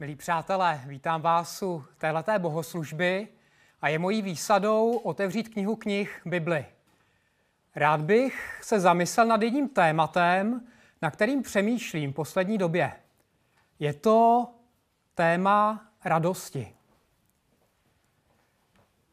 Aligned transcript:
Milí 0.00 0.16
přátelé, 0.16 0.80
vítám 0.86 1.22
vás 1.22 1.62
u 1.62 1.84
téhleté 1.98 2.38
bohoslužby 2.38 3.28
a 3.82 3.88
je 3.88 3.98
mojí 3.98 4.22
výsadou 4.22 4.96
otevřít 4.96 5.48
knihu 5.48 5.76
knih 5.76 6.22
Bibli. 6.24 6.66
Rád 7.76 8.00
bych 8.00 8.60
se 8.62 8.80
zamyslel 8.80 9.26
nad 9.26 9.42
jedním 9.42 9.68
tématem, 9.68 10.66
na 11.02 11.10
kterým 11.10 11.42
přemýšlím 11.42 12.12
poslední 12.12 12.58
době. 12.58 12.92
Je 13.78 13.92
to 13.92 14.48
téma 15.14 15.88
radosti. 16.04 16.74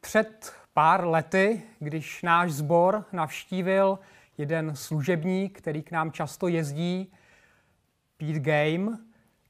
Před 0.01 0.53
pár 0.73 1.07
lety, 1.07 1.63
když 1.79 2.21
náš 2.21 2.51
sbor 2.51 3.05
navštívil 3.11 3.99
jeden 4.37 4.75
služebník, 4.75 5.57
který 5.57 5.83
k 5.83 5.91
nám 5.91 6.11
často 6.11 6.47
jezdí, 6.47 7.13
Pete 8.17 8.39
Game, 8.39 8.97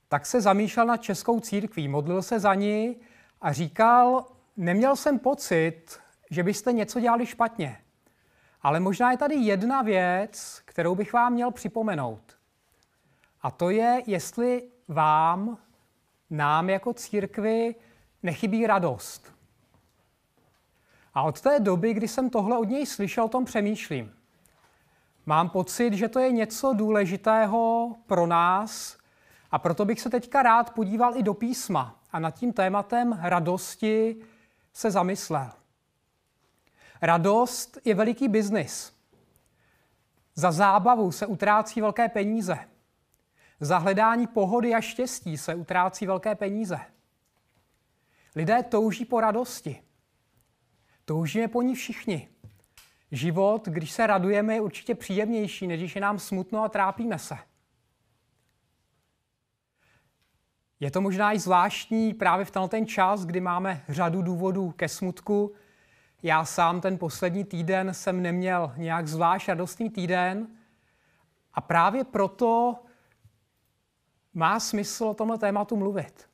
tak 0.10 0.26
se 0.26 0.42
zamýšlel 0.42 0.86
nad 0.86 0.98
českou 0.98 1.40
církví, 1.40 1.88
modlil 1.88 2.22
se 2.22 2.40
za 2.40 2.54
ní 2.54 2.96
a 3.42 3.54
říkal, 3.54 4.26
neměl 4.58 4.96
jsem 4.96 5.20
pocit, 5.20 6.00
že 6.30 6.44
byste 6.44 6.72
něco 6.72 7.00
dělali 7.00 7.26
špatně. 7.26 7.78
Ale 8.62 8.80
možná 8.80 9.12
je 9.12 9.18
tady 9.18 9.36
jedna 9.36 9.82
věc, 9.82 10.62
kterou 10.66 10.96
bych 10.96 11.14
vám 11.14 11.34
měl 11.34 11.52
připomenout. 11.52 12.38
A 13.42 13.52
to 13.52 13.70
je, 13.70 14.02
jestli 14.08 14.64
vám, 14.88 15.58
nám 16.30 16.70
jako 16.70 16.94
církvi, 16.94 17.76
nechybí 18.24 18.68
radost. 18.68 19.34
A 21.14 21.22
od 21.22 21.42
té 21.42 21.60
doby, 21.60 21.94
kdy 21.94 22.08
jsem 22.08 22.30
tohle 22.30 22.58
od 22.58 22.70
něj 22.70 22.86
slyšel, 22.86 23.24
o 23.24 23.30
tom 23.30 23.46
přemýšlím. 23.46 24.14
Mám 25.26 25.50
pocit, 25.50 25.94
že 25.94 26.08
to 26.08 26.20
je 26.20 26.32
něco 26.32 26.74
důležitého 26.74 27.96
pro 28.08 28.28
nás 28.28 28.98
a 29.52 29.60
proto 29.60 29.86
bych 29.86 30.02
se 30.02 30.10
teďka 30.10 30.44
rád 30.44 30.74
podíval 30.74 31.18
i 31.18 31.24
do 31.24 31.34
písma 31.34 32.00
a 32.12 32.20
nad 32.20 32.32
tím 32.32 32.54
tématem 32.54 33.20
radosti 33.22 34.16
se 34.74 34.92
zamyslel. 34.92 35.52
Radost 37.02 37.78
je 37.86 37.96
veliký 37.96 38.28
biznis. 38.28 38.94
Za 40.36 40.52
zábavu 40.52 41.12
se 41.12 41.26
utrácí 41.26 41.82
velké 41.82 42.10
peníze. 42.10 42.58
Za 43.60 43.78
hledání 43.78 44.28
pohody 44.28 44.76
a 44.76 44.82
štěstí 44.82 45.38
se 45.38 45.56
utrácí 45.56 46.08
velké 46.08 46.36
peníze. 46.36 46.80
Lidé 48.36 48.64
touží 48.64 49.06
po 49.06 49.22
radosti. 49.22 49.84
Toužíme 51.06 51.48
po 51.48 51.62
ní 51.62 51.76
všichni. 51.76 52.30
Život, 53.12 53.68
když 53.68 53.92
se 53.92 54.08
radujeme, 54.08 54.54
je 54.54 54.62
určitě 54.62 54.96
příjemnější, 54.96 55.68
než 55.68 55.80
když 55.80 55.96
je 55.96 56.02
nám 56.02 56.20
smutno 56.20 56.64
a 56.64 56.70
trápíme 56.70 57.20
se. 57.20 57.38
Je 60.80 60.92
to 60.92 61.02
možná 61.02 61.34
i 61.34 61.40
zvláštní 61.40 62.14
právě 62.14 62.46
v 62.46 62.52
tenhle 62.52 62.70
ten 62.70 62.88
čas, 62.88 63.26
kdy 63.26 63.40
máme 63.40 63.84
řadu 63.90 64.22
důvodů 64.22 64.72
ke 64.72 64.88
smutku. 64.88 65.54
Já 66.24 66.46
sám 66.46 66.82
ten 66.82 66.98
poslední 66.98 67.44
týden 67.44 67.94
jsem 67.94 68.22
neměl 68.22 68.74
nějak 68.78 69.08
zvlášť 69.08 69.48
radostný 69.50 69.90
týden 69.90 70.48
a 71.54 71.62
právě 71.62 72.04
proto 72.04 72.76
má 74.34 74.60
smysl 74.60 75.06
o 75.06 75.14
tomhle 75.14 75.38
tématu 75.38 75.76
mluvit. 75.76 76.30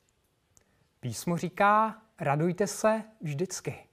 Písmo 1.00 1.36
říká, 1.36 2.02
radujte 2.20 2.66
se 2.66 3.02
vždycky. 3.20 3.86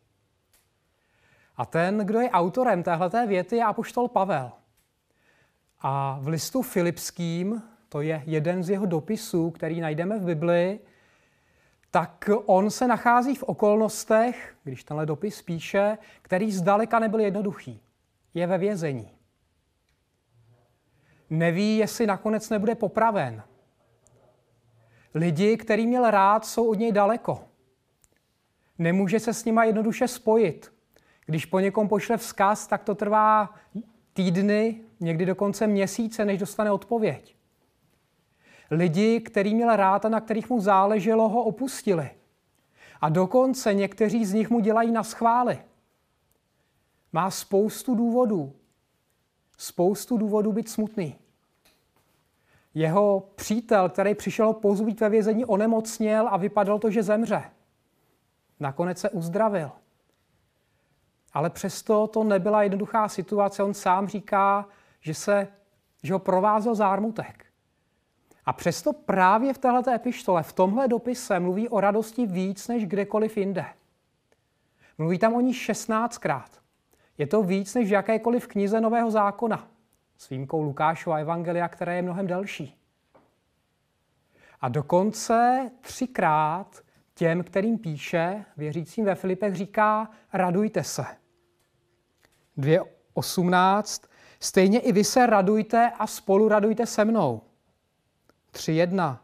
A 1.55 1.65
ten, 1.65 1.97
kdo 1.97 2.19
je 2.19 2.29
autorem 2.29 2.83
téhleté 2.83 3.27
věty, 3.27 3.55
je 3.55 3.63
apoštol 3.63 4.07
Pavel. 4.07 4.51
A 5.79 6.17
v 6.21 6.27
listu 6.27 6.61
Filipským, 6.61 7.61
to 7.91 8.01
je 8.01 8.23
jeden 8.25 8.63
z 8.63 8.69
jeho 8.69 8.85
dopisů, 8.85 9.51
který 9.51 9.81
najdeme 9.81 10.19
v 10.19 10.25
Bibli, 10.25 10.79
tak 11.91 12.29
on 12.45 12.69
se 12.69 12.87
nachází 12.87 13.35
v 13.35 13.43
okolnostech, 13.43 14.55
když 14.63 14.83
tenhle 14.83 15.05
dopis 15.05 15.41
píše, 15.41 15.97
který 16.21 16.51
zdaleka 16.51 16.99
nebyl 16.99 17.19
jednoduchý. 17.19 17.81
Je 18.33 18.47
ve 18.47 18.57
vězení. 18.57 19.11
Neví, 21.29 21.77
jestli 21.77 22.07
nakonec 22.07 22.49
nebude 22.49 22.75
popraven. 22.75 23.43
Lidi, 25.13 25.57
který 25.57 25.87
měl 25.87 26.11
rád, 26.11 26.45
jsou 26.45 26.69
od 26.69 26.79
něj 26.79 26.91
daleko. 26.91 27.43
Nemůže 28.77 29.19
se 29.19 29.33
s 29.33 29.45
nima 29.45 29.63
jednoduše 29.63 30.07
spojit. 30.07 30.73
Když 31.25 31.45
po 31.45 31.59
někom 31.59 31.87
pošle 31.87 32.17
vzkaz, 32.17 32.67
tak 32.67 32.83
to 32.83 32.95
trvá 32.95 33.53
týdny, 34.13 34.81
někdy 34.99 35.25
dokonce 35.25 35.67
měsíce, 35.67 36.25
než 36.25 36.39
dostane 36.39 36.71
odpověď. 36.71 37.40
Lidi, 38.71 39.19
který 39.19 39.55
měl 39.55 39.75
rád 39.75 40.05
a 40.05 40.09
na 40.09 40.19
kterých 40.19 40.49
mu 40.49 40.59
záleželo, 40.61 41.29
ho 41.29 41.43
opustili. 41.43 42.11
A 43.01 43.09
dokonce 43.09 43.73
někteří 43.73 44.25
z 44.25 44.33
nich 44.33 44.49
mu 44.49 44.59
dělají 44.59 44.91
na 44.91 45.03
schvály. 45.03 45.63
Má 47.13 47.31
spoustu 47.31 47.95
důvodů. 47.95 48.53
Spoustu 49.57 50.17
důvodů 50.17 50.51
být 50.51 50.69
smutný. 50.69 51.15
Jeho 52.73 53.29
přítel, 53.35 53.89
který 53.89 54.15
přišel 54.15 54.53
pozvít 54.53 54.99
ve 54.99 55.09
vězení, 55.09 55.45
onemocněl 55.45 56.27
a 56.27 56.37
vypadalo 56.37 56.79
to, 56.79 56.91
že 56.91 57.03
zemře. 57.03 57.43
Nakonec 58.59 58.97
se 58.97 59.09
uzdravil. 59.09 59.71
Ale 61.33 61.49
přesto 61.49 62.07
to 62.07 62.23
nebyla 62.23 62.63
jednoduchá 62.63 63.07
situace. 63.07 63.63
On 63.63 63.73
sám 63.73 64.07
říká, 64.07 64.67
že, 65.01 65.13
se, 65.13 65.47
že 66.03 66.13
ho 66.13 66.19
provázel 66.19 66.75
zármutek. 66.75 67.50
A 68.45 68.53
přesto 68.53 68.93
právě 68.93 69.53
v 69.53 69.57
této 69.57 69.91
epištole, 69.91 70.43
v 70.43 70.53
tomhle 70.53 70.87
dopise 70.87 71.39
mluví 71.39 71.69
o 71.69 71.79
radosti 71.79 72.25
víc 72.25 72.67
než 72.67 72.85
kdekoliv 72.85 73.37
jinde. 73.37 73.65
Mluví 74.97 75.19
tam 75.19 75.33
o 75.33 75.41
ní 75.41 75.53
16krát. 75.53 76.49
Je 77.17 77.27
to 77.27 77.43
víc 77.43 77.75
než 77.75 77.89
v 77.89 77.91
jakékoliv 77.91 78.47
knize 78.47 78.81
Nového 78.81 79.11
zákona, 79.11 79.67
s 80.17 80.29
výjimkou 80.29 80.61
Lukášova 80.61 81.17
evangelia, 81.17 81.67
které 81.67 81.95
je 81.95 82.01
mnohem 82.01 82.27
delší. 82.27 82.77
A 84.61 84.69
dokonce 84.69 85.69
třikrát 85.81 86.81
těm, 87.13 87.43
kterým 87.43 87.77
píše, 87.77 88.45
věřícím 88.57 89.05
ve 89.05 89.15
Filipech, 89.15 89.55
říká, 89.55 90.09
radujte 90.33 90.83
se. 90.83 91.05
2.18. 92.57 94.07
Stejně 94.39 94.79
i 94.79 94.91
vy 94.91 95.03
se 95.03 95.25
radujte 95.25 95.91
a 95.99 96.07
spolu 96.07 96.49
radujte 96.49 96.85
se 96.85 97.05
mnou. 97.05 97.41
3.1. 98.53 99.17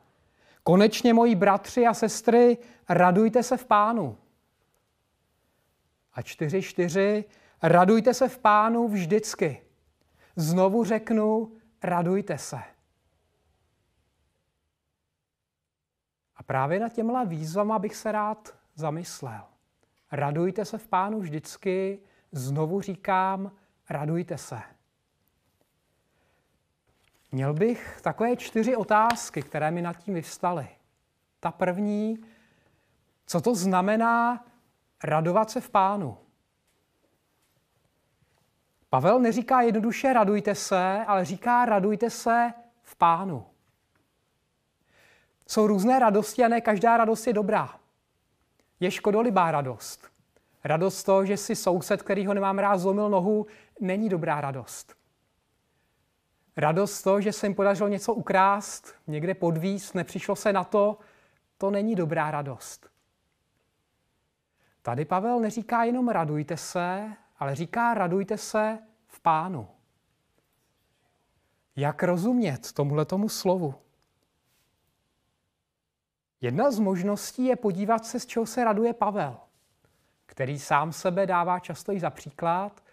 Konečně, 0.63 1.13
moji 1.13 1.35
bratři 1.35 1.88
a 1.88 1.93
sestry, 1.93 2.57
radujte 2.89 3.43
se 3.43 3.57
v 3.57 3.65
pánu. 3.65 4.17
A 6.13 6.21
4.4. 6.21 7.23
Radujte 7.63 8.13
se 8.13 8.29
v 8.29 8.38
pánu 8.38 8.88
vždycky. 8.88 9.61
Znovu 10.35 10.83
řeknu, 10.83 11.51
radujte 11.83 12.38
se. 12.38 12.59
A 16.35 16.44
právě 16.44 16.79
na 16.79 16.89
těmhle 16.89 17.25
výzvama 17.25 17.79
bych 17.79 17.95
se 17.95 18.11
rád 18.11 18.57
zamyslel. 18.75 19.41
Radujte 20.11 20.65
se 20.65 20.77
v 20.77 20.88
pánu 20.88 21.19
vždycky, 21.19 21.99
znovu 22.31 22.81
říkám, 22.81 23.51
radujte 23.89 24.38
se. 24.38 24.61
Měl 27.37 27.53
bych 27.53 27.99
takové 28.01 28.35
čtyři 28.35 28.75
otázky, 28.75 29.41
které 29.41 29.71
mi 29.71 29.81
nad 29.81 29.97
tím 29.97 30.13
vyvstaly. 30.13 30.67
Ta 31.39 31.51
první, 31.51 32.25
co 33.25 33.41
to 33.41 33.55
znamená 33.55 34.45
radovat 35.03 35.49
se 35.49 35.61
v 35.61 35.69
pánu? 35.69 36.17
Pavel 38.89 39.19
neříká 39.19 39.61
jednoduše 39.61 40.13
radujte 40.13 40.55
se, 40.55 41.05
ale 41.07 41.25
říká 41.25 41.65
radujte 41.65 42.09
se 42.09 42.53
v 42.81 42.95
pánu. 42.95 43.45
Jsou 45.47 45.67
různé 45.67 45.99
radosti 45.99 46.43
a 46.43 46.47
ne 46.47 46.61
každá 46.61 46.97
radost 46.97 47.27
je 47.27 47.33
dobrá. 47.33 47.79
Je 48.79 48.91
škodolibá 48.91 49.51
radost. 49.51 50.07
Radost 50.63 51.03
to, 51.03 51.25
že 51.25 51.38
si 51.38 51.56
soused, 51.56 52.03
který 52.03 52.25
ho 52.25 52.33
nemám 52.33 52.59
rád, 52.59 52.77
zlomil 52.77 53.09
nohu, 53.09 53.47
není 53.79 54.09
dobrá 54.09 54.41
radost. 54.41 54.97
Radost 56.57 57.04
to, 57.04 57.21
že 57.21 57.33
se 57.33 57.45
jim 57.45 57.56
podařilo 57.56 57.89
něco 57.89 58.13
ukrást, 58.13 58.95
někde 59.07 59.33
podvíst, 59.33 59.95
nepřišlo 59.95 60.36
se 60.36 60.54
na 60.54 60.63
to, 60.63 60.98
to 61.57 61.71
není 61.71 61.95
dobrá 61.95 62.31
radost. 62.31 62.89
Tady 64.81 65.06
Pavel 65.06 65.39
neříká 65.39 65.83
jenom 65.83 66.09
radujte 66.09 66.57
se, 66.57 67.13
ale 67.39 67.56
říká 67.56 67.94
radujte 67.94 68.38
se 68.38 68.80
v 69.07 69.19
pánu. 69.19 69.68
Jak 71.75 72.04
rozumět 72.04 72.71
tomuhle 72.71 73.06
tomu 73.06 73.30
slovu? 73.30 73.75
Jedna 76.42 76.71
z 76.71 76.80
možností 76.80 77.45
je 77.45 77.56
podívat 77.56 78.06
se, 78.06 78.19
z 78.19 78.25
čeho 78.25 78.45
se 78.45 78.63
raduje 78.63 78.94
Pavel 78.94 79.38
který 80.27 80.60
sám 80.60 80.94
sebe 80.94 81.25
dává 81.25 81.60
často 81.60 81.92
i 81.92 82.00
za 82.00 82.10
příklad 82.10 82.83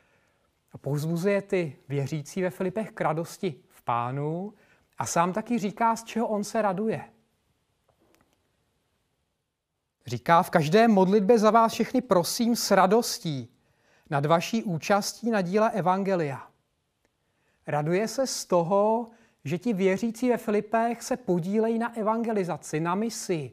a 0.75 0.79
povzbuzuje 0.79 1.43
ty 1.43 1.77
věřící 1.89 2.43
ve 2.43 2.51
Filipech 2.51 2.91
k 2.91 3.01
radosti 3.01 3.55
v 3.69 3.83
pánu 3.83 4.55
a 4.99 5.07
sám 5.07 5.33
taky 5.33 5.59
říká, 5.59 5.97
z 5.97 6.05
čeho 6.05 6.29
on 6.29 6.45
se 6.45 6.63
raduje. 6.63 7.05
Říká, 10.07 10.43
v 10.43 10.51
každé 10.51 10.89
modlitbě 10.89 11.39
za 11.39 11.51
vás 11.51 11.73
všechny 11.73 12.01
prosím 12.01 12.57
s 12.57 12.71
radostí 12.71 13.51
nad 14.11 14.27
vaší 14.27 14.63
účastí 14.63 15.31
na 15.31 15.41
díle 15.41 15.71
Evangelia. 15.71 16.49
Raduje 17.67 18.09
se 18.09 18.27
z 18.27 18.45
toho, 18.45 19.11
že 19.45 19.59
ti 19.59 19.73
věřící 19.73 20.29
ve 20.29 20.37
Filipech 20.37 21.03
se 21.03 21.17
podílejí 21.17 21.79
na 21.79 21.97
evangelizaci, 21.97 22.81
na 22.81 22.95
misi, 22.95 23.53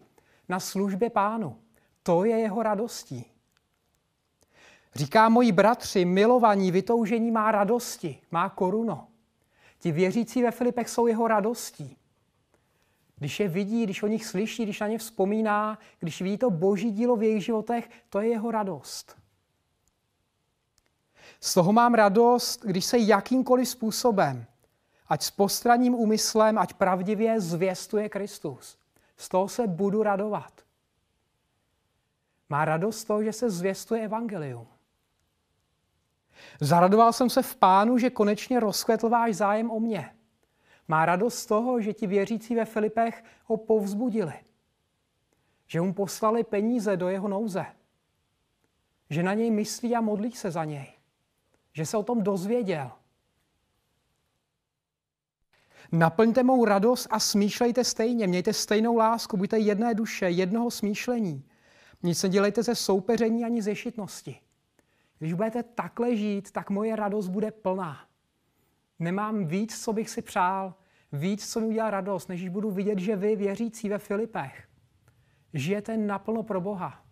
na 0.50 0.60
službě 0.60 1.10
pánu. 1.10 1.58
To 2.04 2.26
je 2.26 2.40
jeho 2.40 2.64
radostí. 2.64 3.31
Říká 4.96 5.30
moji 5.30 5.52
bratři, 5.52 6.06
milovaní, 6.06 6.72
vytoužení 6.72 7.32
má 7.32 7.52
radosti, 7.52 8.22
má 8.32 8.50
koruno. 8.50 9.08
Ti 9.80 9.92
věřící 9.92 10.44
ve 10.44 10.52
Filipech 10.52 10.90
jsou 10.90 11.08
jeho 11.08 11.28
radostí. 11.28 11.98
Když 13.16 13.40
je 13.40 13.48
vidí, 13.48 13.84
když 13.84 14.04
o 14.04 14.08
nich 14.08 14.26
slyší, 14.26 14.64
když 14.64 14.80
na 14.80 14.88
ně 14.88 14.98
vzpomíná, 14.98 15.80
když 16.00 16.22
ví 16.22 16.38
to 16.38 16.50
boží 16.50 16.92
dílo 16.92 17.16
v 17.16 17.24
jejich 17.24 17.46
životech, 17.46 17.90
to 18.10 18.20
je 18.22 18.30
jeho 18.30 18.52
radost. 18.52 19.18
Z 21.40 21.54
toho 21.54 21.74
mám 21.74 21.94
radost, 21.94 22.66
když 22.66 22.86
se 22.86 22.98
jakýmkoliv 22.98 23.70
způsobem, 23.70 24.46
ať 25.08 25.24
s 25.24 25.32
postranním 25.32 25.96
úmyslem, 25.96 26.58
ať 26.58 26.74
pravdivě 26.74 27.42
zvěstuje 27.42 28.10
Kristus. 28.10 28.78
Z 29.18 29.30
toho 29.30 29.48
se 29.48 29.68
budu 29.68 30.04
radovat. 30.04 30.54
Má 32.50 32.66
radost 32.66 33.00
z 33.00 33.04
toho, 33.04 33.24
že 33.24 33.34
se 33.34 33.50
zvěstuje 33.50 34.02
evangelium. 34.02 34.68
Zaradoval 36.60 37.14
jsem 37.14 37.30
se 37.30 37.42
v 37.42 37.56
pánu, 37.56 37.98
že 37.98 38.10
konečně 38.10 38.60
rozkvetl 38.60 39.10
váš 39.10 39.36
zájem 39.36 39.72
o 39.72 39.80
mě. 39.80 40.16
Má 40.88 41.06
radost 41.06 41.40
z 41.40 41.46
toho, 41.46 41.82
že 41.82 41.94
ti 41.94 42.08
věřící 42.08 42.56
ve 42.56 42.66
Filipech 42.66 43.24
ho 43.46 43.58
povzbudili. 43.58 44.34
Že 45.68 45.82
mu 45.82 45.94
poslali 45.94 46.44
peníze 46.44 46.98
do 46.98 47.10
jeho 47.10 47.28
nouze. 47.28 47.66
Že 49.10 49.24
na 49.24 49.34
něj 49.34 49.52
myslí 49.52 49.96
a 49.96 50.02
modlí 50.02 50.32
se 50.32 50.52
za 50.52 50.66
něj. 50.66 50.88
Že 51.74 51.86
se 51.86 51.98
o 51.98 52.04
tom 52.04 52.24
dozvěděl. 52.24 52.92
Naplňte 55.92 56.44
mou 56.44 56.66
radost 56.66 57.08
a 57.10 57.20
smýšlejte 57.20 57.84
stejně. 57.84 58.28
Mějte 58.28 58.54
stejnou 58.54 58.96
lásku, 58.96 59.38
buďte 59.38 59.60
jedné 59.60 59.94
duše, 59.94 60.30
jednoho 60.30 60.72
smýšlení. 60.72 61.46
Nic 62.04 62.24
nedělejte 62.24 62.64
ze 62.64 62.76
soupeření 62.76 63.46
ani 63.46 63.62
ze 63.62 63.76
šitnosti. 63.76 64.40
Když 65.22 65.34
budete 65.34 65.64
takhle 65.64 66.16
žít, 66.16 66.52
tak 66.52 66.70
moje 66.70 66.96
radost 66.96 67.28
bude 67.28 67.52
plná. 67.52 68.08
Nemám 69.00 69.46
víc, 69.46 69.84
co 69.84 69.94
bych 69.94 70.10
si 70.10 70.22
přál, 70.22 70.74
víc, 71.12 71.52
co 71.52 71.60
mi 71.60 71.66
udělá 71.66 71.90
radost, 71.90 72.30
než 72.30 72.50
budu 72.50 72.72
vidět, 72.72 73.00
že 73.00 73.16
vy, 73.16 73.36
věřící 73.36 73.90
ve 73.90 73.98
Filipech, 73.98 74.68
žijete 75.54 75.98
naplno 75.98 76.44
pro 76.44 76.62
Boha. 76.62 77.06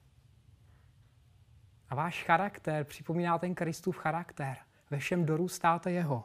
A 1.89 1.95
váš 1.95 2.23
charakter 2.23 2.83
připomíná 2.83 3.37
ten 3.37 3.55
Kristův 3.55 3.97
charakter. 3.97 4.57
Ve 4.89 4.97
všem 4.97 5.25
dorůstáte 5.25 5.91
jeho. 5.91 6.23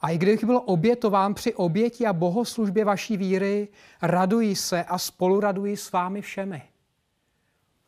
A 0.00 0.10
i 0.10 0.18
kdybych 0.18 0.44
byl 0.44 0.62
obětován 0.64 1.34
při 1.34 1.54
oběti 1.54 2.06
a 2.06 2.12
bohoslužbě 2.12 2.84
vaší 2.84 3.16
víry, 3.16 3.68
raduji 4.02 4.56
se 4.56 4.84
a 4.84 4.98
spoluraduji 4.98 5.76
s 5.76 5.92
vámi 5.92 6.22
všemi. 6.22 6.62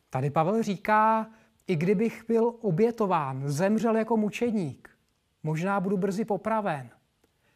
Tady 0.09 0.29
Pavel 0.29 0.63
říká, 0.63 1.27
i 1.67 1.75
kdybych 1.75 2.23
byl 2.27 2.55
obětován, 2.61 3.49
zemřel 3.49 3.97
jako 3.97 4.17
mučedník, 4.17 4.89
možná 5.43 5.79
budu 5.79 5.97
brzy 5.97 6.25
popraven, 6.25 6.89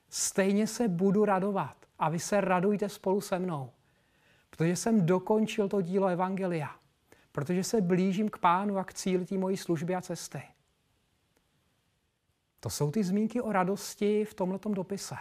stejně 0.10 0.68
se 0.68 0.88
budu 0.88 1.25
radovat 1.25 1.86
a 2.00 2.10
vy 2.10 2.19
se 2.19 2.42
radujte 2.42 2.90
spolu 2.90 3.22
se 3.22 3.40
mnou, 3.40 3.72
protože 4.50 4.75
jsem 4.75 5.06
dokončil 5.06 5.69
to 5.69 5.81
dílo 5.81 6.07
Evangelia, 6.07 6.75
protože 7.31 7.63
se 7.63 7.81
blížím 7.81 8.30
k 8.30 8.38
pánu 8.38 8.78
a 8.78 8.84
k 8.84 8.94
cíli 8.94 9.25
té 9.25 9.38
mojí 9.38 9.57
služby 9.57 9.96
a 9.96 10.02
cesty. 10.02 10.42
To 12.60 12.69
jsou 12.69 12.92
ty 12.92 13.04
zmínky 13.04 13.42
o 13.42 13.51
radosti 13.51 14.25
v 14.25 14.34
tomto 14.34 14.69
dopise. 14.69 15.16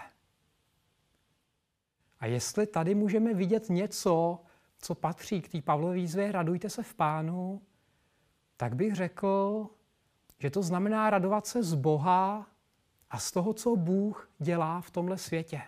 A 2.20 2.26
jestli 2.26 2.66
tady 2.66 2.94
můžeme 2.94 3.34
vidět 3.34 3.70
něco, 3.70 4.40
co 4.78 4.94
patří 4.94 5.40
k 5.40 5.48
té 5.48 5.62
Pavlové 5.62 5.94
výzvě, 5.94 6.32
radujte 6.32 6.70
se 6.70 6.82
v 6.82 6.94
pánu, 6.94 7.62
tak 8.56 8.74
bych 8.74 8.94
řekl, 8.94 9.66
že 10.38 10.50
to 10.50 10.62
znamená 10.62 11.10
radovat 11.10 11.46
se 11.46 11.62
z 11.62 11.74
Boha 11.74 12.46
a 13.10 13.18
z 13.18 13.32
toho, 13.32 13.54
co 13.54 13.76
Bůh 13.76 14.30
dělá 14.38 14.80
v 14.80 14.90
tomhle 14.90 15.18
světě. 15.18 15.62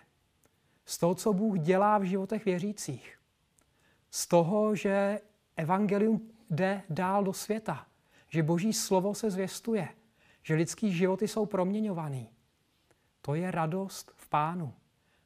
Z 0.85 0.97
toho, 0.97 1.15
co 1.15 1.33
Bůh 1.33 1.59
dělá 1.59 1.97
v 1.97 2.03
životech 2.03 2.45
věřících. 2.45 3.19
Z 4.11 4.27
toho, 4.27 4.75
že 4.75 5.19
evangelium 5.55 6.29
jde 6.49 6.83
dál 6.89 7.23
do 7.23 7.33
světa. 7.33 7.87
Že 8.29 8.43
Boží 8.43 8.73
slovo 8.73 9.15
se 9.15 9.31
zvěstuje. 9.31 9.89
Že 10.43 10.55
lidský 10.55 10.93
životy 10.93 11.27
jsou 11.27 11.45
proměňovaný. 11.45 12.29
To 13.21 13.35
je 13.35 13.51
radost 13.51 14.11
v 14.15 14.29
Pánu. 14.29 14.73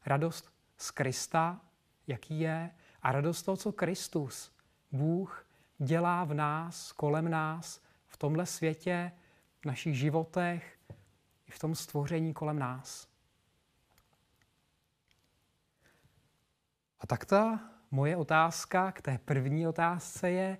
Radost 0.05 0.51
z 0.77 0.91
Krista, 0.91 1.61
jaký 2.07 2.39
je, 2.39 2.71
a 3.01 3.11
radost 3.11 3.43
toho, 3.43 3.57
co 3.57 3.71
Kristus, 3.71 4.51
Bůh, 4.91 5.45
dělá 5.83 6.23
v 6.23 6.33
nás, 6.33 6.91
kolem 6.91 7.29
nás, 7.29 7.81
v 8.07 8.17
tomhle 8.17 8.45
světě, 8.45 9.11
v 9.61 9.65
našich 9.65 9.97
životech, 9.97 10.79
i 11.47 11.51
v 11.51 11.59
tom 11.59 11.75
stvoření 11.75 12.33
kolem 12.33 12.59
nás. 12.59 13.07
A 16.99 17.07
tak 17.07 17.25
ta 17.25 17.69
moje 17.91 18.17
otázka 18.17 18.91
k 18.91 19.01
té 19.01 19.17
první 19.17 19.67
otázce 19.67 20.29
je, 20.29 20.57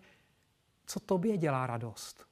co 0.86 1.00
tobě 1.00 1.38
dělá 1.38 1.68
radost? 1.68 2.28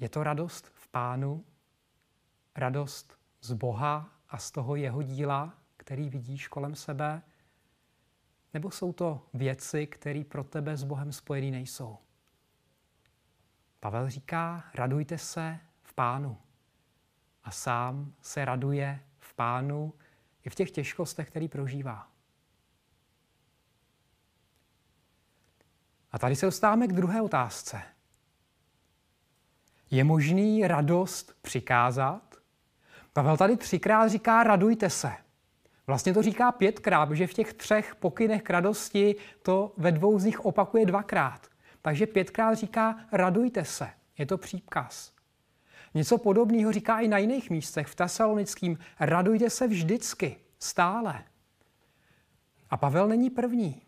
Je 0.00 0.08
to 0.08 0.22
radost 0.22 0.66
v 0.74 0.88
Pánu, 0.88 1.44
radost 2.54 3.18
z 3.40 3.52
Boha 3.52 4.10
a 4.28 4.38
z 4.38 4.50
toho 4.50 4.76
jeho 4.76 5.02
díla, 5.02 5.58
který 5.76 6.08
vidíš 6.08 6.48
kolem 6.48 6.74
sebe, 6.74 7.22
nebo 8.54 8.70
jsou 8.70 8.92
to 8.92 9.26
věci, 9.34 9.86
které 9.86 10.24
pro 10.24 10.44
tebe 10.44 10.76
s 10.76 10.84
Bohem 10.84 11.12
spojený 11.12 11.50
nejsou? 11.50 11.98
Pavel 13.80 14.10
říká, 14.10 14.64
radujte 14.74 15.18
se 15.18 15.58
v 15.82 15.94
pánu. 15.94 16.38
A 17.44 17.50
sám 17.50 18.14
se 18.20 18.44
raduje 18.44 19.00
v 19.18 19.34
pánu 19.34 19.94
i 20.44 20.50
v 20.50 20.54
těch 20.54 20.70
těžkostech, 20.70 21.30
který 21.30 21.48
prožívá. 21.48 22.12
A 26.12 26.18
tady 26.18 26.36
se 26.36 26.46
dostáváme 26.46 26.86
k 26.86 26.92
druhé 26.92 27.22
otázce. 27.22 27.82
Je 29.90 30.04
možný 30.04 30.66
radost 30.66 31.36
přikázat? 31.42 32.34
Pavel 33.12 33.36
tady 33.36 33.56
třikrát 33.56 34.08
říká, 34.08 34.42
radujte 34.42 34.90
se. 34.90 35.21
Vlastně 35.92 36.14
to 36.14 36.22
říká 36.22 36.52
pětkrát, 36.52 37.08
protože 37.08 37.26
v 37.26 37.34
těch 37.34 37.54
třech 37.54 37.94
pokynech 37.94 38.42
k 38.42 38.50
radosti 38.50 39.16
to 39.42 39.72
ve 39.76 39.92
dvou 39.92 40.18
z 40.18 40.24
nich 40.24 40.40
opakuje 40.40 40.86
dvakrát. 40.86 41.46
Takže 41.82 42.06
pětkrát 42.06 42.54
říká 42.54 42.96
radujte 43.12 43.64
se. 43.64 43.88
Je 44.18 44.26
to 44.26 44.38
příkaz. 44.38 45.12
Něco 45.94 46.18
podobného 46.18 46.72
říká 46.72 47.00
i 47.00 47.08
na 47.08 47.18
jiných 47.18 47.50
místech. 47.50 47.86
V 47.86 47.94
Tesalonickém 47.94 48.76
radujte 49.00 49.50
se 49.50 49.66
vždycky, 49.66 50.36
stále. 50.58 51.24
A 52.70 52.76
Pavel 52.76 53.08
není 53.08 53.30
první. 53.30 53.82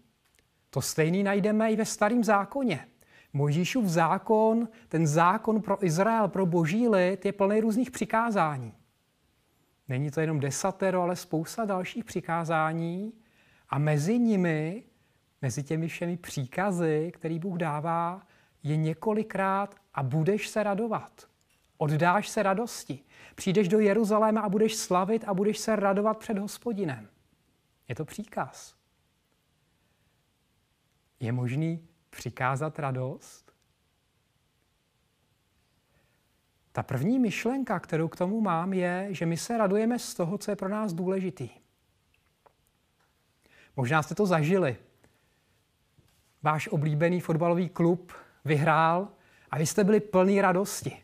To 0.71 0.83
stejný 0.83 1.23
najdeme 1.23 1.73
i 1.73 1.77
ve 1.77 1.85
starém 1.85 2.25
zákoně. 2.25 2.89
Mojžíšův 3.33 3.85
zákon, 3.85 4.69
ten 4.89 5.07
zákon 5.07 5.63
pro 5.63 5.85
Izrael, 5.85 6.29
pro 6.29 6.47
boží 6.47 6.89
lid, 6.89 7.25
je 7.25 7.33
plný 7.33 7.61
různých 7.61 7.91
přikázání. 7.91 8.75
Není 9.89 10.11
to 10.11 10.21
jenom 10.21 10.41
desatero, 10.41 11.03
ale 11.03 11.17
spousta 11.17 11.65
dalších 11.65 12.05
přikázání 12.05 13.13
a 13.69 13.79
mezi 13.79 14.19
nimi, 14.19 14.85
mezi 15.43 15.63
těmi 15.63 15.89
všemi 15.89 16.17
příkazy, 16.17 17.13
který 17.15 17.39
Bůh 17.39 17.59
dává, 17.59 18.27
je 18.63 18.77
několikrát 18.77 19.75
a 19.95 20.03
budeš 20.03 20.49
se 20.49 20.63
radovat. 20.63 21.29
Oddáš 21.77 22.29
se 22.29 22.43
radosti. 22.43 23.05
Přijdeš 23.35 23.69
do 23.69 23.79
Jeruzaléma 23.79 24.41
a 24.41 24.49
budeš 24.49 24.77
slavit 24.77 25.25
a 25.27 25.35
budeš 25.35 25.59
se 25.59 25.77
radovat 25.77 26.19
před 26.19 26.39
hospodinem. 26.39 27.09
Je 27.89 27.95
to 27.95 28.05
příkaz. 28.05 28.75
Je 31.21 31.33
možný 31.33 31.89
přikázat 32.11 32.79
radost? 32.79 33.44
Ta 36.77 36.83
první 36.83 37.19
myšlenka, 37.19 37.81
kterou 37.81 38.09
k 38.09 38.17
tomu 38.17 38.41
mám, 38.41 38.73
je, 38.73 39.09
že 39.11 39.27
my 39.27 39.37
se 39.37 39.59
radujeme 39.59 39.99
z 39.99 40.15
toho, 40.15 40.39
co 40.39 40.51
je 40.51 40.57
pro 40.57 40.69
nás 40.69 40.93
důležitý. 40.93 41.51
Možná 43.77 44.03
jste 44.03 44.15
to 44.15 44.27
zažili. 44.27 44.77
Váš 46.43 46.69
oblíbený 46.69 47.21
fotbalový 47.21 47.69
klub 47.69 48.13
vyhrál 48.45 49.09
a 49.51 49.59
vy 49.59 49.67
jste 49.67 49.85
byli 49.85 50.01
plný 50.01 50.41
radosti. 50.41 51.03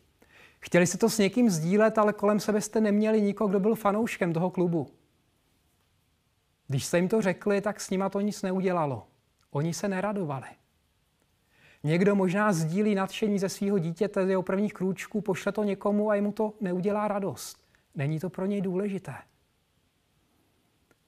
Chtěli 0.59 0.87
jste 0.87 0.97
to 0.97 1.09
s 1.09 1.17
někým 1.17 1.49
sdílet, 1.49 1.97
ale 1.97 2.13
kolem 2.13 2.39
sebe 2.39 2.61
jste 2.61 2.81
neměli 2.81 3.21
nikoho, 3.21 3.47
kdo 3.47 3.59
byl 3.59 3.75
fanouškem 3.75 4.33
toho 4.33 4.49
klubu. 4.49 4.87
Když 6.67 6.85
jste 6.85 6.97
jim 6.97 7.09
to 7.09 7.21
řekli, 7.21 7.61
tak 7.61 7.81
s 7.81 7.89
nima 7.89 8.09
to 8.09 8.21
nic 8.21 8.41
neudělalo. 8.41 9.07
Oni 9.51 9.73
se 9.73 9.87
neradovali. 9.87 10.47
Někdo 11.83 12.15
možná 12.15 12.53
sdílí 12.53 12.95
nadšení 12.95 13.39
ze 13.39 13.49
svého 13.49 13.79
dítěte, 13.79 14.25
z 14.25 14.29
jeho 14.29 14.43
prvních 14.43 14.73
krůčků, 14.73 15.21
pošle 15.21 15.51
to 15.51 15.63
někomu 15.63 16.09
a 16.09 16.15
jemu 16.15 16.31
to 16.31 16.53
neudělá 16.61 17.07
radost. 17.07 17.57
Není 17.95 18.19
to 18.19 18.29
pro 18.29 18.45
něj 18.45 18.61
důležité. 18.61 19.15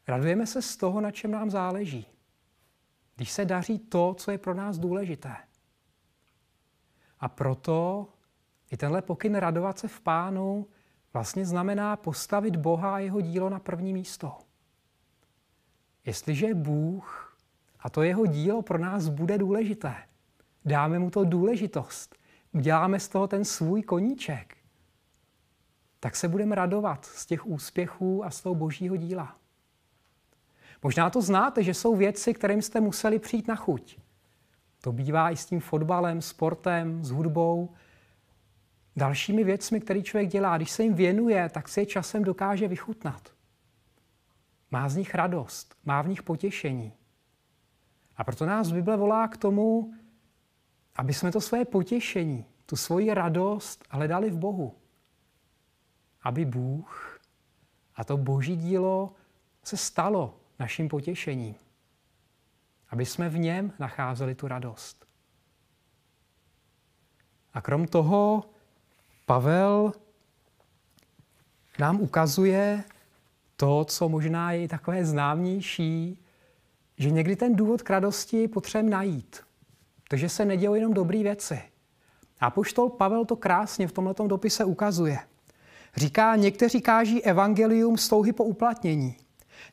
Radujeme 0.07 0.47
se 0.47 0.61
z 0.61 0.77
toho, 0.77 1.01
na 1.01 1.11
čem 1.11 1.31
nám 1.31 1.49
záleží. 1.49 2.07
Když 3.15 3.31
se 3.31 3.45
daří 3.45 3.79
to, 3.79 4.13
co 4.17 4.31
je 4.31 4.37
pro 4.37 4.53
nás 4.53 4.77
důležité. 4.77 5.35
A 7.19 7.29
proto 7.29 8.07
i 8.71 8.77
tenhle 8.77 9.01
pokyn 9.01 9.35
radovat 9.35 9.79
se 9.79 9.87
v 9.87 10.01
pánu 10.01 10.67
vlastně 11.13 11.45
znamená 11.45 11.95
postavit 11.95 12.55
Boha 12.55 12.95
a 12.95 12.99
jeho 12.99 13.21
dílo 13.21 13.49
na 13.49 13.59
první 13.59 13.93
místo. 13.93 14.37
Jestliže 16.05 16.53
Bůh 16.53 17.37
a 17.79 17.89
to 17.89 18.03
jeho 18.03 18.25
dílo 18.25 18.61
pro 18.61 18.77
nás 18.77 19.07
bude 19.07 19.37
důležité, 19.37 19.95
dáme 20.65 21.00
mu 21.00 21.10
to 21.10 21.24
důležitost, 21.24 22.15
uděláme 22.51 23.00
z 23.00 23.08
toho 23.08 23.27
ten 23.27 23.46
svůj 23.46 23.82
koníček, 23.82 24.58
tak 26.00 26.15
se 26.15 26.27
budeme 26.27 26.55
radovat 26.55 27.05
z 27.05 27.25
těch 27.25 27.46
úspěchů 27.48 28.25
a 28.25 28.29
z 28.29 28.41
toho 28.41 28.55
božího 28.55 28.96
díla. 28.96 29.38
Možná 30.84 31.10
to 31.10 31.22
znáte, 31.22 31.63
že 31.63 31.74
jsou 31.74 31.96
věci, 31.96 32.34
kterým 32.34 32.62
jste 32.62 32.79
museli 32.82 33.20
přijít 33.20 33.48
na 33.48 33.55
chuť. 33.55 34.00
To 34.82 34.91
bývá 34.91 35.32
i 35.32 35.38
s 35.38 35.46
tím 35.46 35.60
fotbalem, 35.60 36.22
sportem, 36.22 37.03
s 37.03 37.12
hudbou, 37.12 37.74
dalšími 38.96 39.43
věcmi, 39.43 39.79
které 39.79 40.01
člověk 40.01 40.29
dělá. 40.29 40.58
Když 40.58 40.72
se 40.72 40.84
jim 40.84 40.93
věnuje, 40.93 41.50
tak 41.50 41.67
si 41.67 41.79
je 41.79 41.86
časem 41.86 42.24
dokáže 42.24 42.67
vychutnat. 42.67 43.29
Má 44.72 44.89
z 44.89 44.96
nich 44.96 45.15
radost, 45.15 45.75
má 45.86 46.01
v 46.01 46.08
nich 46.08 46.24
potěšení. 46.24 46.93
A 48.17 48.24
proto 48.24 48.46
nás 48.46 48.72
Bible 48.72 48.98
volá 48.98 49.27
k 49.27 49.38
tomu, 49.38 49.93
aby 50.95 51.13
jsme 51.13 51.31
to 51.31 51.41
svoje 51.41 51.65
potěšení, 51.65 52.45
tu 52.65 52.75
svoji 52.75 53.13
radost 53.13 53.83
hledali 53.89 54.29
v 54.29 54.38
Bohu. 54.38 54.75
Aby 56.21 56.45
Bůh 56.45 57.19
a 57.95 58.03
to 58.03 58.17
boží 58.17 58.55
dílo 58.55 59.13
se 59.63 59.77
stalo 59.77 60.39
naším 60.59 60.89
potěšením. 60.89 61.55
Aby 62.89 63.05
jsme 63.05 63.29
v 63.29 63.38
něm 63.38 63.73
nacházeli 63.79 64.35
tu 64.35 64.47
radost. 64.47 65.05
A 67.53 67.62
krom 67.62 67.88
toho 67.88 68.43
Pavel 69.25 69.93
nám 71.79 72.01
ukazuje 72.01 72.83
to, 73.55 73.85
co 73.85 74.09
možná 74.09 74.51
je 74.51 74.67
takové 74.67 75.05
známější, 75.05 76.25
že 76.97 77.12
někdy 77.12 77.35
ten 77.35 77.55
důvod 77.55 77.81
k 77.81 77.89
radosti 77.89 78.47
potřebujeme 78.47 78.89
najít. 78.89 79.43
Takže 80.13 80.29
se 80.29 80.46
nedějí 80.46 80.75
jenom 80.75 80.93
dobré 80.93 81.24
věci. 81.24 81.62
A 82.39 82.50
poštol 82.50 82.89
Pavel 82.89 83.25
to 83.25 83.36
krásně 83.36 83.88
v 83.88 83.91
tomto 83.91 84.27
dopise 84.27 84.65
ukazuje. 84.65 85.20
Říká, 85.96 86.36
někteří 86.36 86.82
káží 86.82 87.24
evangelium 87.24 87.98
z 87.98 88.08
touhy 88.08 88.34
po 88.34 88.43
uplatnění, 88.43 89.15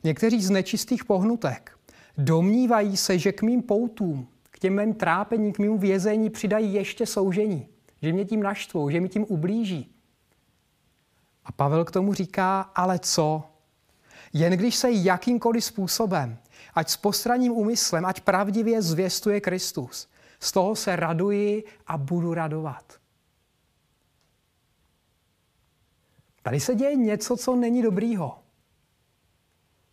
někteří 0.03 0.41
z 0.41 0.49
nečistých 0.49 1.05
pohnutek. 1.05 1.77
Domnívají 2.17 2.97
se, 2.97 3.19
že 3.19 3.31
k 3.31 3.41
mým 3.41 3.61
poutům, 3.61 4.27
k 4.51 4.59
těm 4.59 4.81
mým 4.81 4.93
trápení, 4.93 5.53
k 5.53 5.59
mým 5.59 5.77
vězení 5.77 6.29
přidají 6.29 6.73
ještě 6.73 7.05
soužení, 7.05 7.67
že 8.01 8.13
mě 8.13 8.25
tím 8.25 8.43
naštvou, 8.43 8.89
že 8.89 9.01
mi 9.01 9.09
tím 9.09 9.25
ublíží. 9.29 9.95
A 11.45 11.51
Pavel 11.51 11.85
k 11.85 11.91
tomu 11.91 12.13
říká, 12.13 12.61
ale 12.61 12.99
co? 12.99 13.43
Jen 14.33 14.53
když 14.53 14.75
se 14.75 14.91
jakýmkoliv 14.91 15.63
způsobem, 15.63 16.37
ať 16.73 16.89
s 16.89 16.97
postranním 16.97 17.51
úmyslem, 17.51 18.05
ať 18.05 18.21
pravdivě 18.21 18.81
zvěstuje 18.81 19.41
Kristus, 19.41 20.10
z 20.43 20.51
toho 20.51 20.75
se 20.75 20.95
raduji 20.95 21.63
a 21.87 21.97
budu 21.97 22.33
radovat. 22.33 23.01
Tady 26.41 26.59
se 26.59 26.75
děje 26.75 26.95
něco, 26.95 27.37
co 27.37 27.55
není 27.55 27.81
dobrýho 27.81 28.39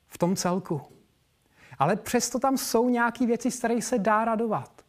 v 0.08 0.18
tom 0.18 0.36
celku. 0.36 0.82
Ale 1.78 1.96
přesto 1.96 2.38
tam 2.38 2.58
jsou 2.58 2.88
nějaké 2.88 3.26
věci, 3.26 3.50
z 3.50 3.58
kterých 3.58 3.84
se 3.84 3.98
dá 3.98 4.24
radovat. 4.24 4.84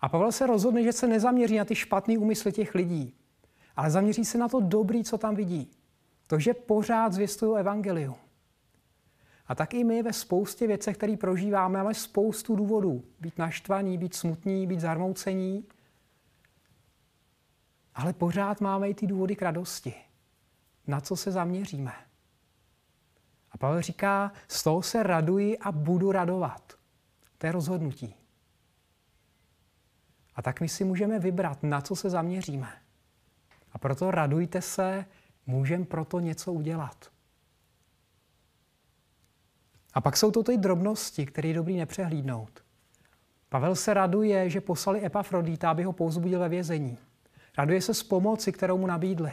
A 0.00 0.08
Pavel 0.08 0.32
se 0.32 0.46
rozhodne, 0.46 0.82
že 0.82 0.92
se 0.92 1.06
nezaměří 1.06 1.56
na 1.56 1.64
ty 1.64 1.74
špatné 1.74 2.18
úmysly 2.18 2.52
těch 2.52 2.74
lidí, 2.74 3.14
ale 3.76 3.90
zaměří 3.90 4.24
se 4.24 4.38
na 4.38 4.48
to 4.48 4.60
dobrý, 4.60 5.04
co 5.04 5.18
tam 5.18 5.34
vidí. 5.34 5.70
To, 6.26 6.38
že 6.38 6.54
pořád 6.54 7.12
zvěstují 7.12 7.60
evangelium. 7.60 8.14
A 9.50 9.54
tak 9.54 9.74
i 9.74 9.84
my 9.84 10.02
ve 10.02 10.12
spoustě 10.12 10.66
věcech, 10.66 10.96
které 10.96 11.16
prožíváme, 11.16 11.78
máme 11.78 11.94
spoustu 11.94 12.56
důvodů. 12.56 13.04
Být 13.20 13.38
naštvaní, 13.38 13.98
být 13.98 14.14
smutní, 14.14 14.66
být 14.66 14.80
zarmoucení. 14.80 15.64
Ale 17.94 18.12
pořád 18.12 18.60
máme 18.60 18.90
i 18.90 18.94
ty 18.94 19.06
důvody 19.06 19.36
k 19.36 19.42
radosti. 19.42 19.94
Na 20.86 21.00
co 21.00 21.16
se 21.16 21.30
zaměříme? 21.30 21.92
A 23.50 23.58
Pavel 23.58 23.82
říká, 23.82 24.32
z 24.48 24.62
toho 24.62 24.82
se 24.82 25.02
raduji 25.02 25.58
a 25.58 25.72
budu 25.72 26.12
radovat. 26.12 26.72
To 27.38 27.46
je 27.46 27.52
rozhodnutí. 27.52 28.14
A 30.34 30.42
tak 30.42 30.60
my 30.60 30.68
si 30.68 30.84
můžeme 30.84 31.18
vybrat, 31.18 31.62
na 31.62 31.80
co 31.80 31.96
se 31.96 32.10
zaměříme. 32.10 32.72
A 33.72 33.78
proto 33.78 34.10
radujte 34.10 34.62
se, 34.62 35.04
můžeme 35.46 35.84
proto 35.84 36.20
něco 36.20 36.52
udělat. 36.52 37.10
A 39.94 40.00
pak 40.00 40.16
jsou 40.16 40.30
to 40.30 40.42
ty 40.42 40.56
drobnosti, 40.56 41.26
které 41.26 41.48
je 41.48 41.54
dobrý 41.54 41.76
nepřehlídnout. 41.76 42.64
Pavel 43.48 43.74
se 43.74 43.94
raduje, 43.94 44.50
že 44.50 44.60
poslali 44.60 45.04
Epafrodita, 45.04 45.70
aby 45.70 45.82
ho 45.82 45.92
pouzbudil 45.92 46.40
ve 46.40 46.48
vězení. 46.48 46.98
Raduje 47.58 47.82
se 47.82 47.94
z 47.94 48.02
pomoci, 48.02 48.52
kterou 48.52 48.78
mu 48.78 48.86
nabídli. 48.86 49.32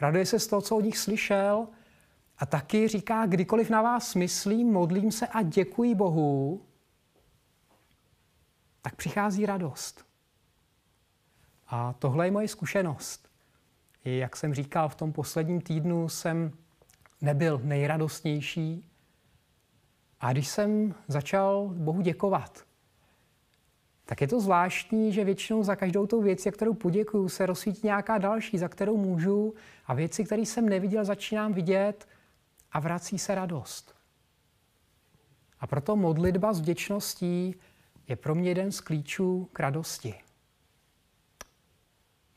Raduje 0.00 0.26
se 0.26 0.38
z 0.38 0.46
toho, 0.46 0.62
co 0.62 0.76
od 0.76 0.80
nich 0.80 0.98
slyšel 0.98 1.68
a 2.38 2.46
taky 2.46 2.88
říká, 2.88 3.26
kdykoliv 3.26 3.70
na 3.70 3.82
vás 3.82 4.14
myslím, 4.14 4.72
modlím 4.72 5.12
se 5.12 5.26
a 5.26 5.42
děkuji 5.42 5.94
Bohu, 5.94 6.62
tak 8.82 8.96
přichází 8.96 9.46
radost. 9.46 10.06
A 11.68 11.92
tohle 11.92 12.26
je 12.26 12.30
moje 12.30 12.48
zkušenost. 12.48 13.28
Jak 14.04 14.36
jsem 14.36 14.54
říkal, 14.54 14.88
v 14.88 14.94
tom 14.94 15.12
posledním 15.12 15.60
týdnu 15.60 16.08
jsem 16.08 16.52
nebyl 17.20 17.60
nejradostnější, 17.64 18.90
a 20.20 20.32
když 20.32 20.48
jsem 20.48 20.94
začal 21.08 21.68
Bohu 21.74 22.00
děkovat, 22.00 22.66
tak 24.04 24.20
je 24.20 24.28
to 24.28 24.40
zvláštní, 24.40 25.12
že 25.12 25.24
většinou 25.24 25.62
za 25.62 25.76
každou 25.76 26.06
tou 26.06 26.22
věcí, 26.22 26.50
kterou 26.50 26.74
poděkuju, 26.74 27.28
se 27.28 27.46
rozsvítí 27.46 27.80
nějaká 27.84 28.18
další, 28.18 28.58
za 28.58 28.68
kterou 28.68 28.96
můžu 28.96 29.54
a 29.86 29.94
věci, 29.94 30.24
které 30.24 30.42
jsem 30.42 30.68
neviděl, 30.68 31.04
začínám 31.04 31.52
vidět 31.52 32.08
a 32.72 32.80
vrací 32.80 33.18
se 33.18 33.34
radost. 33.34 33.94
A 35.60 35.66
proto 35.66 35.96
modlitba 35.96 36.52
s 36.52 36.60
vděčností 36.60 37.54
je 38.08 38.16
pro 38.16 38.34
mě 38.34 38.50
jeden 38.50 38.72
z 38.72 38.80
klíčů 38.80 39.48
k 39.52 39.60
radosti. 39.60 40.14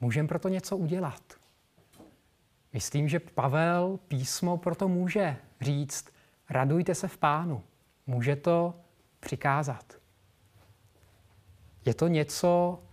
Můžeme 0.02 0.28
proto 0.28 0.50
něco 0.50 0.78
udělat. 0.78 1.22
Myslím, 2.74 3.08
že 3.08 3.20
Pavel 3.20 4.00
písmo 4.08 4.58
proto 4.58 4.88
může 4.88 5.38
říct, 5.62 6.06
radujte 6.50 6.96
se 6.96 7.08
v 7.08 7.18
pánu 7.18 7.64
může 8.10 8.36
to 8.36 8.74
přikázat. 9.20 9.94
Je 11.86 11.94
to 11.94 12.08
něco, 12.08 12.84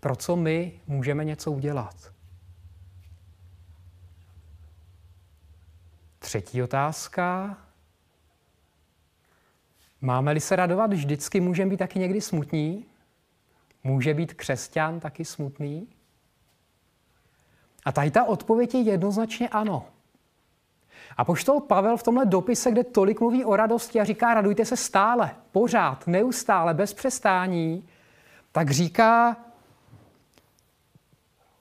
pro 0.00 0.16
co 0.16 0.36
my 0.36 0.80
můžeme 0.86 1.24
něco 1.24 1.52
udělat. 1.52 2.12
Třetí 6.18 6.62
otázka. 6.62 7.56
Máme-li 10.00 10.40
se 10.40 10.56
radovat 10.56 10.92
vždycky, 10.92 11.40
můžeme 11.40 11.70
být 11.70 11.76
taky 11.76 11.98
někdy 11.98 12.20
smutní? 12.20 12.84
Může 13.84 14.14
být 14.14 14.34
křesťan 14.34 15.00
taky 15.00 15.24
smutný? 15.24 15.88
A 17.84 17.92
tady 17.92 18.10
ta 18.10 18.24
odpověď 18.24 18.74
je 18.74 18.80
jednoznačně 18.80 19.48
ano. 19.48 19.93
A 21.16 21.24
poštol 21.24 21.60
Pavel 21.60 21.96
v 21.96 22.02
tomhle 22.02 22.26
dopise, 22.26 22.70
kde 22.70 22.84
tolik 22.84 23.20
mluví 23.20 23.44
o 23.44 23.56
radosti 23.56 24.00
a 24.00 24.04
říká, 24.04 24.34
radujte 24.34 24.64
se 24.64 24.76
stále, 24.76 25.30
pořád, 25.52 26.06
neustále, 26.06 26.74
bez 26.74 26.94
přestání, 26.94 27.88
tak 28.52 28.70
říká, 28.70 29.36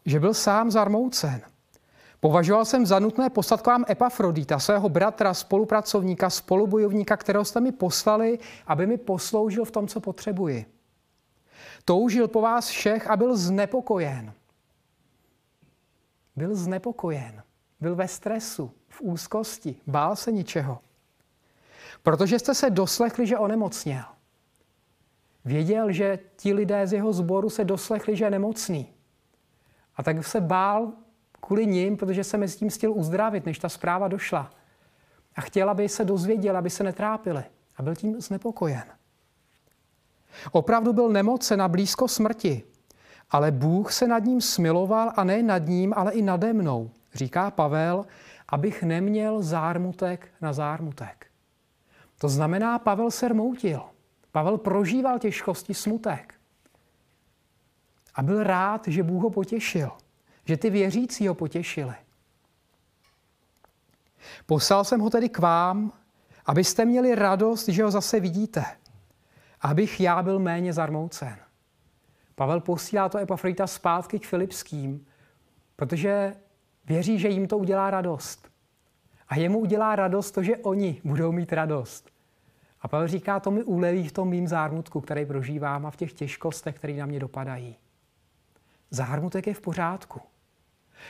že 0.06 0.20
byl 0.20 0.34
sám 0.34 0.72
zarmoucen. 0.72 1.42
Považoval 2.20 2.66
jsem 2.66 2.86
za 2.86 3.00
nutné 3.00 3.30
poslat 3.30 3.62
k 3.62 3.68
vám 3.68 3.86
Epafrodita, 3.90 4.60
svého 4.60 4.90
bratra, 4.90 5.34
spolupracovníka, 5.34 6.30
spolubojovníka, 6.30 7.18
kterého 7.18 7.46
jste 7.46 7.60
mi 7.60 7.72
poslali, 7.72 8.40
aby 8.68 8.88
mi 8.88 8.98
posloužil 8.98 9.66
v 9.66 9.72
tom, 9.72 9.88
co 9.88 10.00
potřebuji. 10.00 10.66
Toužil 11.86 12.28
po 12.28 12.42
vás 12.42 12.68
všech 12.68 13.08
a 13.08 13.18
byl 13.18 13.38
znepokojen. 13.38 14.34
Byl 16.36 16.56
znepokojen. 16.56 17.44
Byl 17.84 17.96
ve 17.96 18.08
stresu 18.08 18.72
v 18.90 19.02
úzkosti, 19.02 19.76
bál 19.88 20.16
se 20.16 20.32
ničeho. 20.32 20.80
Protože 22.04 22.40
jste 22.40 22.56
se 22.56 22.70
doslechli, 22.70 23.28
že 23.28 23.38
onemocněl. 23.38 24.04
Věděl, 25.46 25.92
že 25.92 26.20
ti 26.36 26.54
lidé 26.54 26.88
z 26.88 26.94
jeho 26.94 27.14
sboru 27.14 27.50
se 27.50 27.64
doslechli, 27.64 28.16
že 28.16 28.26
je 28.26 28.32
nemocný. 28.32 28.94
A 29.96 30.04
tak 30.04 30.26
se 30.26 30.42
bál 30.42 30.92
kvůli 31.42 31.66
ním, 31.68 31.98
protože 31.98 32.24
se 32.24 32.38
mezi 32.38 32.58
tím 32.58 32.70
chtěl 32.70 32.94
uzdravit, 32.94 33.46
než 33.46 33.60
ta 33.60 33.70
zpráva 33.70 34.08
došla. 34.08 34.52
A 35.36 35.42
chtěl, 35.42 35.70
aby 35.70 35.90
se 35.90 36.06
dozvěděl, 36.06 36.58
aby 36.58 36.70
se 36.70 36.84
netrápili. 36.84 37.44
A 37.78 37.82
byl 37.82 37.96
tím 37.96 38.22
znepokojen. 38.22 38.86
Opravdu 40.52 40.94
byl 40.94 41.10
nemocen 41.10 41.62
a 41.62 41.68
blízko 41.68 42.08
smrti, 42.08 42.64
ale 43.32 43.52
Bůh 43.52 43.94
se 43.94 44.08
nad 44.08 44.24
ním 44.24 44.42
smiloval 44.42 45.12
a 45.16 45.24
ne 45.24 45.44
nad 45.44 45.68
ním, 45.68 45.94
ale 45.98 46.12
i 46.12 46.22
nade 46.22 46.54
mnou, 46.54 46.92
říká 47.14 47.52
Pavel, 47.52 48.06
abych 48.50 48.84
neměl 48.84 49.42
zármutek 49.42 50.28
na 50.42 50.54
zármutek. 50.54 51.28
To 52.18 52.30
znamená, 52.30 52.80
Pavel 52.80 53.12
se 53.12 53.28
rmoutil. 53.28 53.82
Pavel 54.32 54.58
prožíval 54.58 55.20
těžkosti, 55.20 55.74
smutek. 55.74 56.34
A 58.16 58.22
byl 58.22 58.44
rád, 58.44 58.88
že 58.88 59.04
Bůh 59.04 59.24
ho 59.24 59.30
potěšil, 59.30 59.92
že 60.46 60.58
ty 60.58 60.70
věřící 60.70 61.28
ho 61.28 61.36
potěšili. 61.36 61.94
Poslal 64.46 64.84
jsem 64.84 65.00
ho 65.00 65.10
tedy 65.10 65.30
k 65.30 65.40
vám, 65.40 65.94
abyste 66.46 66.86
měli 66.86 67.16
radost, 67.16 67.68
že 67.68 67.84
ho 67.84 67.92
zase 67.92 68.20
vidíte. 68.20 68.66
Abych 69.62 70.00
já 70.00 70.24
byl 70.24 70.40
méně 70.40 70.74
zarmoucen. 70.74 71.38
Pavel 72.36 72.60
posílá 72.62 73.10
to 73.10 73.18
Epafrita 73.18 73.68
zpátky 73.68 74.20
k 74.20 74.28
Filipským, 74.28 75.06
protože 75.76 76.36
věří, 76.86 77.20
že 77.20 77.28
jim 77.28 77.48
to 77.48 77.58
udělá 77.58 77.92
radost. 77.92 78.52
A 79.30 79.36
jemu 79.36 79.60
udělá 79.60 79.96
radost 79.96 80.32
to, 80.32 80.44
že 80.44 80.58
oni 80.58 81.02
budou 81.04 81.32
mít 81.32 81.54
radost. 81.54 82.10
A 82.82 82.88
Pavel 82.88 83.08
říká, 83.08 83.40
to 83.40 83.52
mi 83.52 83.64
uleví 83.64 84.08
v 84.08 84.12
tom 84.12 84.30
mým 84.30 84.48
zármutku, 84.48 85.02
který 85.02 85.26
prožívám 85.26 85.86
a 85.86 85.92
v 85.92 85.96
těch 85.96 86.14
těžkostech, 86.14 86.76
které 86.76 86.94
na 86.94 87.06
mě 87.06 87.20
dopadají. 87.20 87.76
Zármutek 88.92 89.48
je 89.48 89.54
v 89.54 89.62
pořádku. 89.62 90.22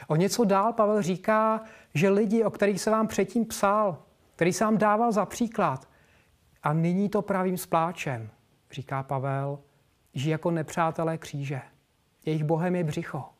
O 0.07 0.15
něco 0.15 0.43
dál 0.43 0.73
Pavel 0.73 1.01
říká, 1.01 1.61
že 1.93 2.09
lidi, 2.09 2.43
o 2.43 2.51
kterých 2.51 2.81
se 2.81 2.91
vám 2.91 3.07
předtím 3.07 3.45
psal, 3.45 3.97
který 4.35 4.53
se 4.53 4.65
vám 4.65 4.77
dával 4.77 5.11
za 5.11 5.25
příklad, 5.25 5.87
a 6.63 6.73
nyní 6.73 7.09
to 7.09 7.21
pravým 7.21 7.57
spláčem, 7.57 8.29
říká 8.71 9.03
Pavel, 9.03 9.59
žijí 10.13 10.31
jako 10.31 10.51
nepřátelé 10.51 11.17
kříže. 11.17 11.61
Jejich 12.25 12.43
bohem 12.43 12.75
je 12.75 12.83
břicho. 12.83 13.32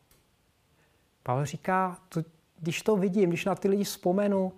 Pavel 1.26 1.46
říká, 1.46 1.98
to, 2.08 2.22
když 2.60 2.82
to 2.82 2.96
vidím, 2.96 3.28
když 3.28 3.44
na 3.44 3.54
ty 3.54 3.68
lidi 3.68 3.84
vzpomenu, 3.84 4.52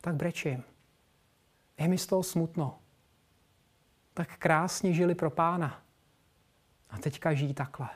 tak 0.00 0.14
brečím. 0.14 0.64
Je 1.78 1.88
mi 1.88 1.98
z 1.98 2.06
toho 2.06 2.22
smutno. 2.22 2.78
Tak 4.14 4.38
krásně 4.38 4.92
žili 4.92 5.14
pro 5.14 5.30
pána. 5.30 5.82
A 6.90 6.98
teďka 6.98 7.34
žijí 7.34 7.54
takhle. 7.54 7.88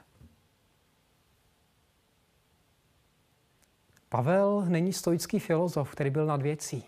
Pavel 4.09 4.65
není 4.69 4.93
stoický 4.93 5.39
filozof, 5.39 5.93
který 5.93 6.11
byl 6.11 6.27
nad 6.27 6.43
věcí. 6.43 6.85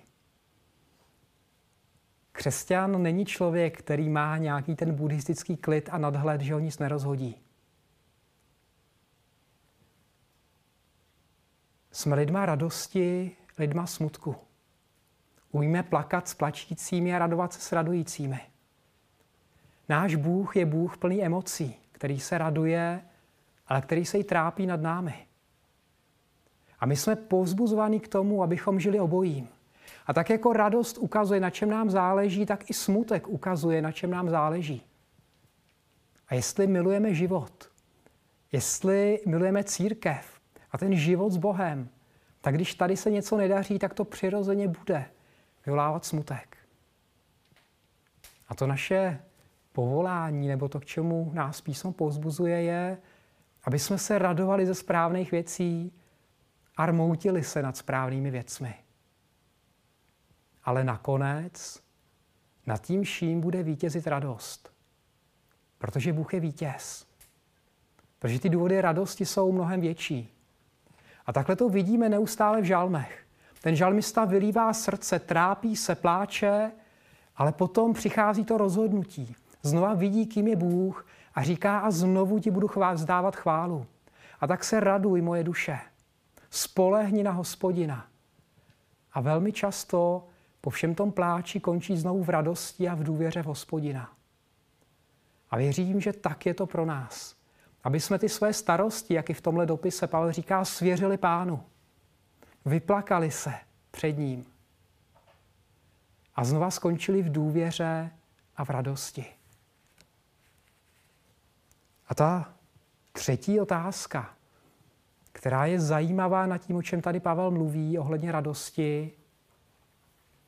Křesťan 2.32 3.02
není 3.02 3.26
člověk, 3.26 3.78
který 3.78 4.08
má 4.08 4.38
nějaký 4.38 4.76
ten 4.76 4.94
buddhistický 4.94 5.56
klid 5.56 5.88
a 5.92 5.98
nadhled, 5.98 6.40
že 6.40 6.54
ho 6.54 6.60
nic 6.60 6.78
nerozhodí. 6.78 7.47
Jsme 11.92 12.16
lidma 12.16 12.46
radosti, 12.46 13.36
lidma 13.58 13.86
smutku. 13.86 14.36
Umíme 15.52 15.82
plakat 15.82 16.28
s 16.28 16.34
plačícími 16.34 17.14
a 17.14 17.18
radovat 17.18 17.52
se 17.52 17.60
s 17.60 17.72
radujícími. 17.72 18.40
Náš 19.88 20.14
Bůh 20.14 20.56
je 20.56 20.66
Bůh 20.66 20.96
plný 20.96 21.24
emocí, 21.24 21.76
který 21.92 22.20
se 22.20 22.38
raduje, 22.38 23.00
ale 23.66 23.80
který 23.80 24.04
se 24.04 24.18
i 24.18 24.24
trápí 24.24 24.66
nad 24.66 24.80
námi. 24.80 25.14
A 26.80 26.86
my 26.86 26.96
jsme 26.96 27.16
povzbuzováni 27.16 28.00
k 28.00 28.08
tomu, 28.08 28.42
abychom 28.42 28.80
žili 28.80 29.00
obojím. 29.00 29.48
A 30.06 30.12
tak 30.12 30.30
jako 30.30 30.52
radost 30.52 30.98
ukazuje, 30.98 31.40
na 31.40 31.50
čem 31.50 31.70
nám 31.70 31.90
záleží, 31.90 32.46
tak 32.46 32.70
i 32.70 32.74
smutek 32.74 33.28
ukazuje, 33.28 33.82
na 33.82 33.92
čem 33.92 34.10
nám 34.10 34.30
záleží. 34.30 34.82
A 36.28 36.34
jestli 36.34 36.66
milujeme 36.66 37.14
život, 37.14 37.70
jestli 38.52 39.20
milujeme 39.26 39.64
církev 39.64 40.37
a 40.70 40.78
ten 40.78 40.96
život 40.96 41.32
s 41.32 41.36
Bohem, 41.36 41.88
tak 42.40 42.54
když 42.54 42.74
tady 42.74 42.96
se 42.96 43.10
něco 43.10 43.36
nedaří, 43.36 43.78
tak 43.78 43.94
to 43.94 44.04
přirozeně 44.04 44.68
bude 44.68 45.04
vyvolávat 45.66 46.04
smutek. 46.04 46.56
A 48.48 48.54
to 48.54 48.66
naše 48.66 49.20
povolání, 49.72 50.48
nebo 50.48 50.68
to, 50.68 50.80
k 50.80 50.84
čemu 50.84 51.30
nás 51.34 51.60
písmo 51.60 51.92
povzbuzuje, 51.92 52.62
je, 52.62 52.98
aby 53.64 53.78
jsme 53.78 53.98
se 53.98 54.18
radovali 54.18 54.66
ze 54.66 54.74
správných 54.74 55.30
věcí 55.30 55.92
a 56.76 56.86
rmoutili 56.86 57.44
se 57.44 57.62
nad 57.62 57.76
správnými 57.76 58.30
věcmi. 58.30 58.74
Ale 60.64 60.84
nakonec 60.84 61.82
nad 62.66 62.82
tím 62.82 63.02
vším 63.02 63.40
bude 63.40 63.62
vítězit 63.62 64.06
radost. 64.06 64.72
Protože 65.78 66.12
Bůh 66.12 66.34
je 66.34 66.40
vítěz. 66.40 67.06
Protože 68.18 68.40
ty 68.40 68.48
důvody 68.48 68.80
radosti 68.80 69.26
jsou 69.26 69.52
mnohem 69.52 69.80
větší. 69.80 70.37
A 71.28 71.32
takhle 71.32 71.56
to 71.56 71.68
vidíme 71.68 72.08
neustále 72.08 72.60
v 72.60 72.64
žalmech. 72.64 73.24
Ten 73.60 73.76
žalmista 73.76 74.24
vylívá 74.24 74.72
srdce, 74.72 75.18
trápí 75.18 75.76
se, 75.76 75.94
pláče, 75.94 76.72
ale 77.36 77.52
potom 77.52 77.92
přichází 77.92 78.44
to 78.44 78.58
rozhodnutí. 78.58 79.34
Znova 79.62 79.94
vidí, 79.94 80.26
kým 80.26 80.48
je 80.48 80.56
Bůh 80.56 81.06
a 81.34 81.42
říká 81.42 81.78
a 81.78 81.90
znovu 81.90 82.38
ti 82.38 82.50
budu 82.50 82.68
chvál, 82.68 82.94
vzdávat 82.94 83.36
chválu. 83.36 83.86
A 84.40 84.46
tak 84.46 84.64
se 84.64 84.80
raduj, 84.80 85.22
moje 85.22 85.44
duše. 85.44 85.78
Spolehni 86.50 87.22
na 87.22 87.30
hospodina. 87.30 88.06
A 89.12 89.20
velmi 89.20 89.52
často 89.52 90.26
po 90.60 90.70
všem 90.70 90.94
tom 90.94 91.12
pláči 91.12 91.60
končí 91.60 91.96
znovu 91.96 92.24
v 92.24 92.28
radosti 92.28 92.88
a 92.88 92.94
v 92.94 93.02
důvěře 93.02 93.42
v 93.42 93.46
hospodina. 93.46 94.12
A 95.50 95.56
věřím, 95.56 96.00
že 96.00 96.12
tak 96.12 96.46
je 96.46 96.54
to 96.54 96.66
pro 96.66 96.84
nás. 96.86 97.37
Aby 97.88 98.00
jsme 98.00 98.18
ty 98.18 98.28
své 98.28 98.52
starosti, 98.52 99.14
jak 99.14 99.30
i 99.30 99.34
v 99.34 99.40
tomhle 99.40 99.66
dopise 99.66 100.06
Pavel 100.06 100.32
říká, 100.32 100.64
svěřili 100.64 101.18
pánu. 101.18 101.64
Vyplakali 102.64 103.30
se 103.30 103.52
před 103.90 104.18
ním. 104.18 104.46
A 106.34 106.44
znova 106.44 106.70
skončili 106.70 107.22
v 107.22 107.32
důvěře 107.32 108.10
a 108.56 108.64
v 108.64 108.70
radosti. 108.70 109.26
A 112.08 112.14
ta 112.14 112.54
třetí 113.12 113.60
otázka, 113.60 114.34
která 115.32 115.66
je 115.66 115.80
zajímavá 115.80 116.46
nad 116.46 116.58
tím, 116.58 116.76
o 116.76 116.82
čem 116.82 117.00
tady 117.00 117.20
Pavel 117.20 117.50
mluví, 117.50 117.98
ohledně 117.98 118.32
radosti, 118.32 119.12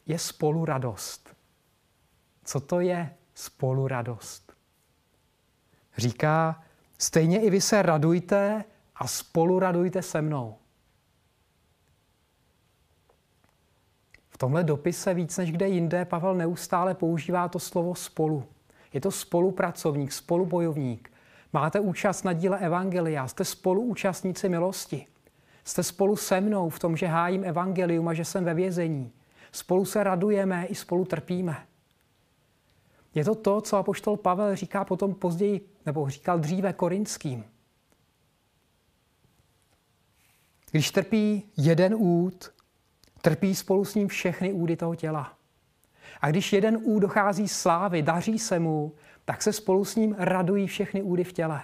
je 0.06 0.18
spoluradost. 0.18 1.36
Co 2.44 2.60
to 2.60 2.80
je 2.80 3.14
spoluradost? 3.34 4.52
Říká, 5.96 6.62
stejně 7.00 7.40
i 7.40 7.50
vy 7.50 7.60
se 7.60 7.82
radujte 7.82 8.64
a 8.96 9.06
spolu 9.06 9.58
radujte 9.58 10.02
se 10.02 10.22
mnou. 10.22 10.56
V 14.28 14.38
tomhle 14.38 14.64
dopise 14.64 15.14
víc 15.14 15.38
než 15.38 15.52
kde 15.52 15.68
jinde 15.68 16.04
Pavel 16.04 16.34
neustále 16.34 16.94
používá 16.94 17.48
to 17.48 17.58
slovo 17.58 17.94
spolu. 17.94 18.44
Je 18.92 19.00
to 19.00 19.10
spolupracovník, 19.10 20.12
spolubojovník. 20.12 21.12
Máte 21.52 21.80
účast 21.80 22.22
na 22.22 22.32
díle 22.32 22.58
Evangelia, 22.58 23.28
jste 23.28 23.44
spoluúčastníci 23.44 24.48
milosti. 24.48 25.06
Jste 25.64 25.82
spolu 25.82 26.16
se 26.16 26.40
mnou 26.40 26.68
v 26.68 26.78
tom, 26.78 26.96
že 26.96 27.06
hájím 27.06 27.44
Evangelium 27.44 28.08
a 28.08 28.14
že 28.14 28.24
jsem 28.24 28.44
ve 28.44 28.54
vězení. 28.54 29.12
Spolu 29.52 29.84
se 29.84 30.04
radujeme 30.04 30.66
i 30.66 30.74
spolu 30.74 31.04
trpíme. 31.04 31.56
Je 33.14 33.24
to 33.24 33.34
to, 33.34 33.60
co 33.60 33.76
apoštol 33.76 34.16
Pavel 34.16 34.56
říká 34.56 34.84
potom 34.84 35.14
později, 35.14 35.68
nebo 35.86 36.10
říkal 36.10 36.38
dříve 36.38 36.72
korinským. 36.72 37.44
Když 40.70 40.90
trpí 40.90 41.50
jeden 41.56 41.94
úd, 41.98 42.52
trpí 43.22 43.54
spolu 43.54 43.84
s 43.84 43.94
ním 43.94 44.08
všechny 44.08 44.52
údy 44.52 44.76
toho 44.76 44.94
těla. 44.94 45.36
A 46.20 46.30
když 46.30 46.52
jeden 46.52 46.78
úd 46.82 47.00
dochází 47.00 47.48
slávy, 47.48 48.02
daří 48.02 48.38
se 48.38 48.58
mu, 48.58 48.94
tak 49.24 49.42
se 49.42 49.52
spolu 49.52 49.84
s 49.84 49.96
ním 49.96 50.16
radují 50.18 50.66
všechny 50.66 51.02
údy 51.02 51.24
v 51.24 51.32
těle. 51.32 51.62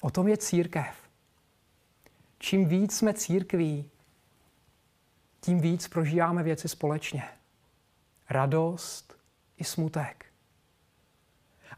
O 0.00 0.10
tom 0.10 0.28
je 0.28 0.36
církev. 0.36 1.08
Čím 2.38 2.68
víc 2.68 2.96
jsme 2.96 3.14
církví, 3.14 3.90
tím 5.40 5.60
víc 5.60 5.88
prožíváme 5.88 6.42
věci 6.42 6.68
společně. 6.68 7.22
Radost 8.30 9.07
i 9.58 9.64
smutek. 9.64 10.26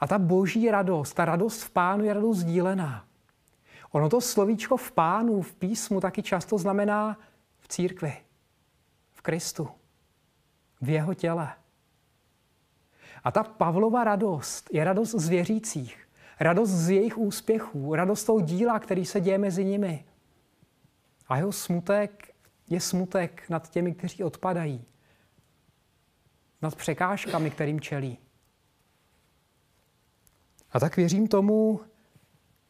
A 0.00 0.06
ta 0.06 0.18
boží 0.18 0.70
radost, 0.70 1.14
ta 1.14 1.24
radost 1.24 1.62
v 1.62 1.70
pánu 1.70 2.04
je 2.04 2.14
radost 2.14 2.38
sdílená. 2.38 3.04
Ono 3.90 4.08
to 4.08 4.20
slovíčko 4.20 4.76
v 4.76 4.92
pánu, 4.92 5.42
v 5.42 5.54
písmu 5.54 6.00
taky 6.00 6.22
často 6.22 6.58
znamená 6.58 7.18
v 7.60 7.68
církvi, 7.68 8.16
v 9.12 9.22
Kristu, 9.22 9.68
v 10.80 10.88
jeho 10.88 11.14
těle. 11.14 11.52
A 13.24 13.30
ta 13.30 13.42
Pavlova 13.42 14.04
radost 14.04 14.68
je 14.72 14.84
radost 14.84 15.14
z 15.14 15.28
věřících. 15.28 16.08
Radost 16.40 16.70
z 16.70 16.90
jejich 16.90 17.18
úspěchů, 17.18 17.94
radost 17.94 18.24
toho 18.24 18.40
díla, 18.40 18.78
který 18.78 19.04
se 19.04 19.20
děje 19.20 19.38
mezi 19.38 19.64
nimi. 19.64 20.04
A 21.28 21.36
jeho 21.36 21.52
smutek 21.52 22.34
je 22.68 22.80
smutek 22.80 23.42
nad 23.48 23.70
těmi, 23.70 23.94
kteří 23.94 24.24
odpadají. 24.24 24.84
Nad 26.62 26.74
překážkami, 26.74 27.50
kterým 27.50 27.80
čelí. 27.80 28.18
A 30.72 30.80
tak 30.80 30.96
věřím 30.96 31.28
tomu, 31.28 31.80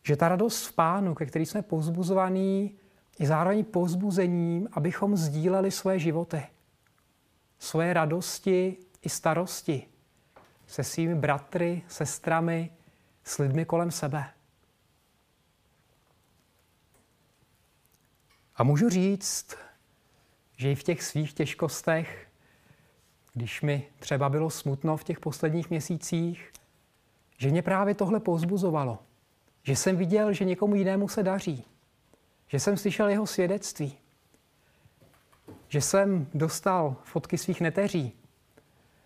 že 0.02 0.16
ta 0.16 0.28
radost 0.28 0.66
v 0.66 0.72
pánu, 0.72 1.14
ke 1.14 1.26
který 1.26 1.46
jsme 1.46 1.62
pozbuzovaní, 1.62 2.78
je 3.18 3.26
zároveň 3.26 3.64
pozbuzením, 3.64 4.68
abychom 4.72 5.16
sdíleli 5.16 5.70
svoje 5.70 5.98
životy, 5.98 6.42
svoje 7.58 7.92
radosti 7.92 8.76
i 9.02 9.08
starosti 9.08 9.88
se 10.66 10.84
svými 10.84 11.14
bratry, 11.14 11.82
sestrami, 11.88 12.72
s 13.24 13.38
lidmi 13.38 13.64
kolem 13.64 13.90
sebe. 13.90 14.30
A 18.56 18.62
můžu 18.64 18.88
říct, 18.88 19.56
že 20.56 20.72
i 20.72 20.74
v 20.74 20.82
těch 20.82 21.02
svých 21.02 21.32
těžkostech, 21.32 22.29
když 23.32 23.62
mi 23.62 23.86
třeba 23.98 24.28
bylo 24.28 24.50
smutno 24.50 24.96
v 24.96 25.04
těch 25.04 25.20
posledních 25.20 25.70
měsících, 25.70 26.52
že 27.38 27.50
mě 27.50 27.62
právě 27.62 27.94
tohle 27.94 28.20
pozbuzovalo. 28.20 28.98
Že 29.62 29.76
jsem 29.76 29.96
viděl, 29.96 30.32
že 30.32 30.44
někomu 30.44 30.74
jinému 30.74 31.08
se 31.08 31.22
daří. 31.22 31.64
Že 32.46 32.60
jsem 32.60 32.76
slyšel 32.76 33.08
jeho 33.08 33.26
svědectví. 33.26 33.98
Že 35.68 35.80
jsem 35.80 36.26
dostal 36.34 36.96
fotky 37.04 37.38
svých 37.38 37.60
neteří 37.60 38.12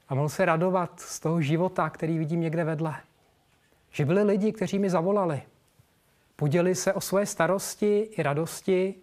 a 0.08 0.14
mohl 0.14 0.28
se 0.28 0.44
radovat 0.44 1.00
z 1.00 1.20
toho 1.20 1.42
života, 1.42 1.90
který 1.90 2.18
vidím 2.18 2.40
někde 2.40 2.64
vedle. 2.64 2.96
Že 3.90 4.04
byli 4.04 4.22
lidi, 4.22 4.52
kteří 4.52 4.78
mi 4.78 4.90
zavolali. 4.90 5.42
Podělili 6.36 6.74
se 6.74 6.92
o 6.92 7.00
svoje 7.00 7.26
starosti 7.26 7.98
i 7.98 8.22
radosti 8.22 8.94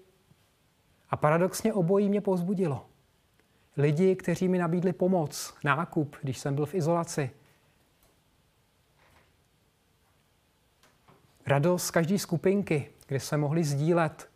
a 1.10 1.17
paradoxně 1.17 1.73
obojí 1.73 2.10
mě 2.10 2.21
pozbudilo. 2.21 2.86
Lidi, 3.77 4.15
kteří 4.15 4.47
mi 4.47 4.57
nabídli 4.57 4.93
pomoc, 4.93 5.53
nákup, 5.63 6.15
když 6.21 6.38
jsem 6.38 6.55
byl 6.55 6.65
v 6.65 6.75
izolaci. 6.75 7.31
Radost 11.45 11.86
z 11.86 11.91
každé 11.91 12.19
skupinky, 12.19 12.91
kde 13.07 13.19
jsme 13.19 13.38
mohli 13.38 13.63
sdílet 13.63 14.31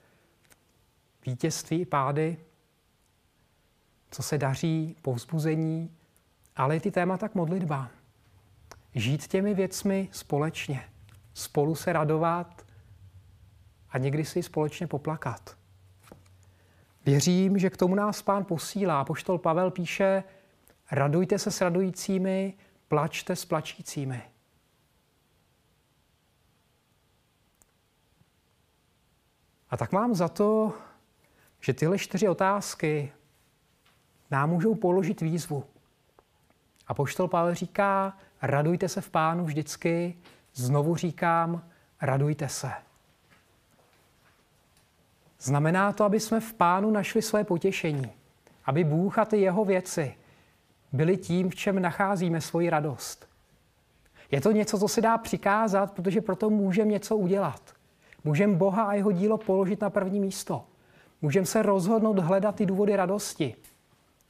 vítězství 1.25 1.81
i 1.81 1.85
pády, 1.85 2.37
co 4.11 4.23
se 4.23 4.37
daří, 4.37 4.95
povzbuzení, 5.01 5.97
ale 6.55 6.77
i 6.77 6.79
ty 6.79 6.91
témata 6.91 7.29
k 7.29 7.35
modlitbám. 7.35 7.89
Žít 8.95 9.27
těmi 9.27 9.53
věcmi 9.53 10.09
společně, 10.11 10.89
spolu 11.33 11.75
se 11.75 11.93
radovat 11.93 12.65
a 13.89 13.97
někdy 13.97 14.25
si 14.25 14.43
společně 14.43 14.87
poplakat. 14.87 15.57
Věřím, 17.05 17.57
že 17.57 17.69
k 17.69 17.77
tomu 17.77 17.95
nás 17.95 18.21
pán 18.21 18.45
posílá. 18.45 19.05
Poštol 19.05 19.37
Pavel 19.37 19.71
píše, 19.71 20.23
radujte 20.91 21.39
se 21.39 21.51
s 21.51 21.61
radujícími, 21.61 22.53
plačte 22.87 23.35
s 23.35 23.45
plačícími. 23.45 24.21
A 29.69 29.77
tak 29.77 29.91
mám 29.91 30.15
za 30.15 30.27
to, 30.27 30.73
že 31.61 31.73
tyhle 31.73 31.97
čtyři 31.97 32.27
otázky 32.27 33.13
nám 34.31 34.49
můžou 34.49 34.75
položit 34.75 35.21
výzvu. 35.21 35.65
A 36.87 36.93
poštol 36.93 37.27
Pavel 37.27 37.55
říká, 37.55 38.17
radujte 38.41 38.89
se 38.89 39.01
v 39.01 39.09
pánu 39.09 39.45
vždycky, 39.45 40.17
znovu 40.53 40.95
říkám, 40.95 41.69
radujte 42.01 42.49
se. 42.49 42.71
Znamená 45.45 45.93
to, 45.93 46.03
aby 46.03 46.19
jsme 46.19 46.39
v 46.39 46.53
pánu 46.53 46.91
našli 46.91 47.21
své 47.21 47.43
potěšení, 47.43 48.11
aby 48.65 48.83
Bůh 48.83 49.19
a 49.19 49.25
ty 49.25 49.37
jeho 49.37 49.65
věci 49.65 50.15
byly 50.91 51.17
tím, 51.17 51.49
v 51.49 51.55
čem 51.55 51.81
nacházíme 51.81 52.41
svoji 52.41 52.69
radost. 52.69 53.27
Je 54.31 54.41
to 54.41 54.51
něco, 54.51 54.79
co 54.79 54.87
se 54.87 55.01
dá 55.01 55.17
přikázat, 55.17 55.91
protože 55.91 56.21
proto 56.21 56.49
můžeme 56.49 56.91
něco 56.91 57.17
udělat. 57.17 57.61
Můžeme 58.23 58.55
Boha 58.55 58.83
a 58.83 58.93
jeho 58.93 59.11
dílo 59.11 59.37
položit 59.37 59.81
na 59.81 59.89
první 59.89 60.19
místo. 60.19 60.63
Můžeme 61.21 61.45
se 61.45 61.61
rozhodnout 61.61 62.19
hledat 62.19 62.55
ty 62.55 62.65
důvody 62.65 62.95
radosti. 62.95 63.55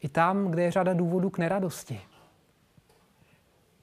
I 0.02 0.10
tam, 0.10 0.48
kde 0.48 0.64
je 0.64 0.72
řada 0.72 0.94
důvodů 0.94 1.30
k 1.30 1.38
neradosti. 1.38 2.02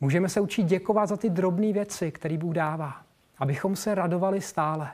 Můžeme 0.01 0.29
se 0.29 0.41
učit 0.41 0.63
děkovat 0.63 1.09
za 1.09 1.17
ty 1.17 1.31
drobné 1.31 1.73
věci, 1.73 2.13
které 2.13 2.39
Bůh 2.39 2.55
dává, 2.55 3.03
abychom 3.39 3.77
se 3.77 3.95
radovali 3.95 4.41
stále. 4.41 4.91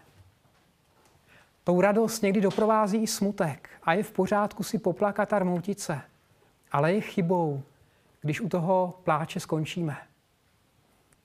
Tou 1.68 1.80
radost 1.80 2.22
někdy 2.22 2.40
doprovází 2.40 3.02
i 3.02 3.06
smutek 3.06 3.70
a 3.82 3.92
je 3.92 4.02
v 4.02 4.12
pořádku 4.12 4.62
si 4.62 4.78
poplakat 4.78 5.32
a 5.32 5.38
rmoutit 5.38 5.80
se. 5.80 6.00
Ale 6.72 6.92
je 6.92 7.00
chybou, 7.00 7.62
když 8.20 8.40
u 8.40 8.48
toho 8.48 9.00
pláče 9.04 9.40
skončíme. 9.40 9.96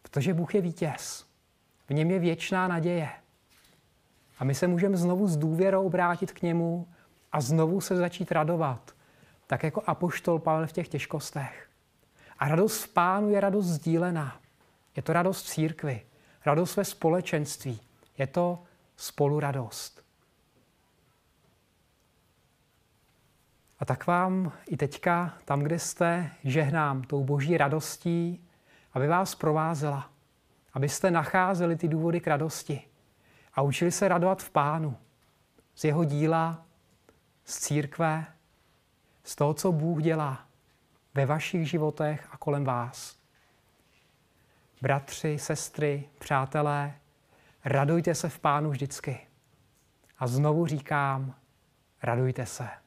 Protože 0.01 0.33
Bůh 0.33 0.55
je 0.55 0.61
vítěz. 0.61 1.25
V 1.87 1.93
něm 1.93 2.11
je 2.11 2.19
věčná 2.19 2.67
naděje. 2.67 3.09
A 4.39 4.43
my 4.43 4.55
se 4.55 4.67
můžeme 4.67 4.97
znovu 4.97 5.27
s 5.27 5.37
důvěrou 5.37 5.85
obrátit 5.85 6.31
k 6.31 6.41
němu 6.41 6.87
a 7.31 7.41
znovu 7.41 7.81
se 7.81 7.95
začít 7.95 8.31
radovat, 8.31 8.91
tak 9.47 9.63
jako 9.63 9.83
apoštol 9.85 10.39
Pavel 10.39 10.67
v 10.67 10.71
těch 10.71 10.87
těžkostech. 10.87 11.67
A 12.39 12.47
radost 12.47 12.83
v 12.83 12.93
pánu 12.93 13.29
je 13.29 13.39
radost 13.39 13.65
sdílená. 13.65 14.39
Je 14.95 15.03
to 15.03 15.13
radost 15.13 15.45
v 15.45 15.49
církvi, 15.49 16.01
radost 16.45 16.75
ve 16.75 16.85
společenství. 16.85 17.79
Je 18.17 18.27
to 18.27 18.63
spoluradost. 18.97 20.02
A 23.79 23.85
tak 23.85 24.07
vám 24.07 24.51
i 24.67 24.77
teďka, 24.77 25.33
tam, 25.45 25.59
kde 25.59 25.79
jste, 25.79 26.31
žehnám 26.43 27.01
tou 27.01 27.23
boží 27.23 27.57
radostí, 27.57 28.47
aby 28.93 29.07
vás 29.07 29.35
provázela, 29.35 30.09
abyste 30.73 31.11
nacházeli 31.11 31.75
ty 31.75 31.87
důvody 31.87 32.19
k 32.19 32.27
radosti 32.27 32.81
a 33.53 33.61
učili 33.61 33.91
se 33.91 34.07
radovat 34.07 34.43
v 34.43 34.49
pánu, 34.49 34.97
z 35.75 35.83
jeho 35.83 36.03
díla, 36.03 36.65
z 37.45 37.59
církve, 37.59 38.25
z 39.23 39.35
toho, 39.35 39.53
co 39.53 39.71
Bůh 39.71 40.01
dělá 40.01 40.47
ve 41.13 41.25
vašich 41.25 41.69
životech 41.69 42.27
a 42.31 42.37
kolem 42.37 42.63
vás. 42.63 43.17
Bratři, 44.81 45.39
sestry, 45.39 46.09
přátelé, 46.19 46.95
radujte 47.65 48.15
se 48.15 48.29
v 48.29 48.39
pánu 48.39 48.69
vždycky. 48.69 49.27
A 50.19 50.27
znovu 50.27 50.67
říkám, 50.67 51.35
radujte 52.03 52.45
se. 52.45 52.69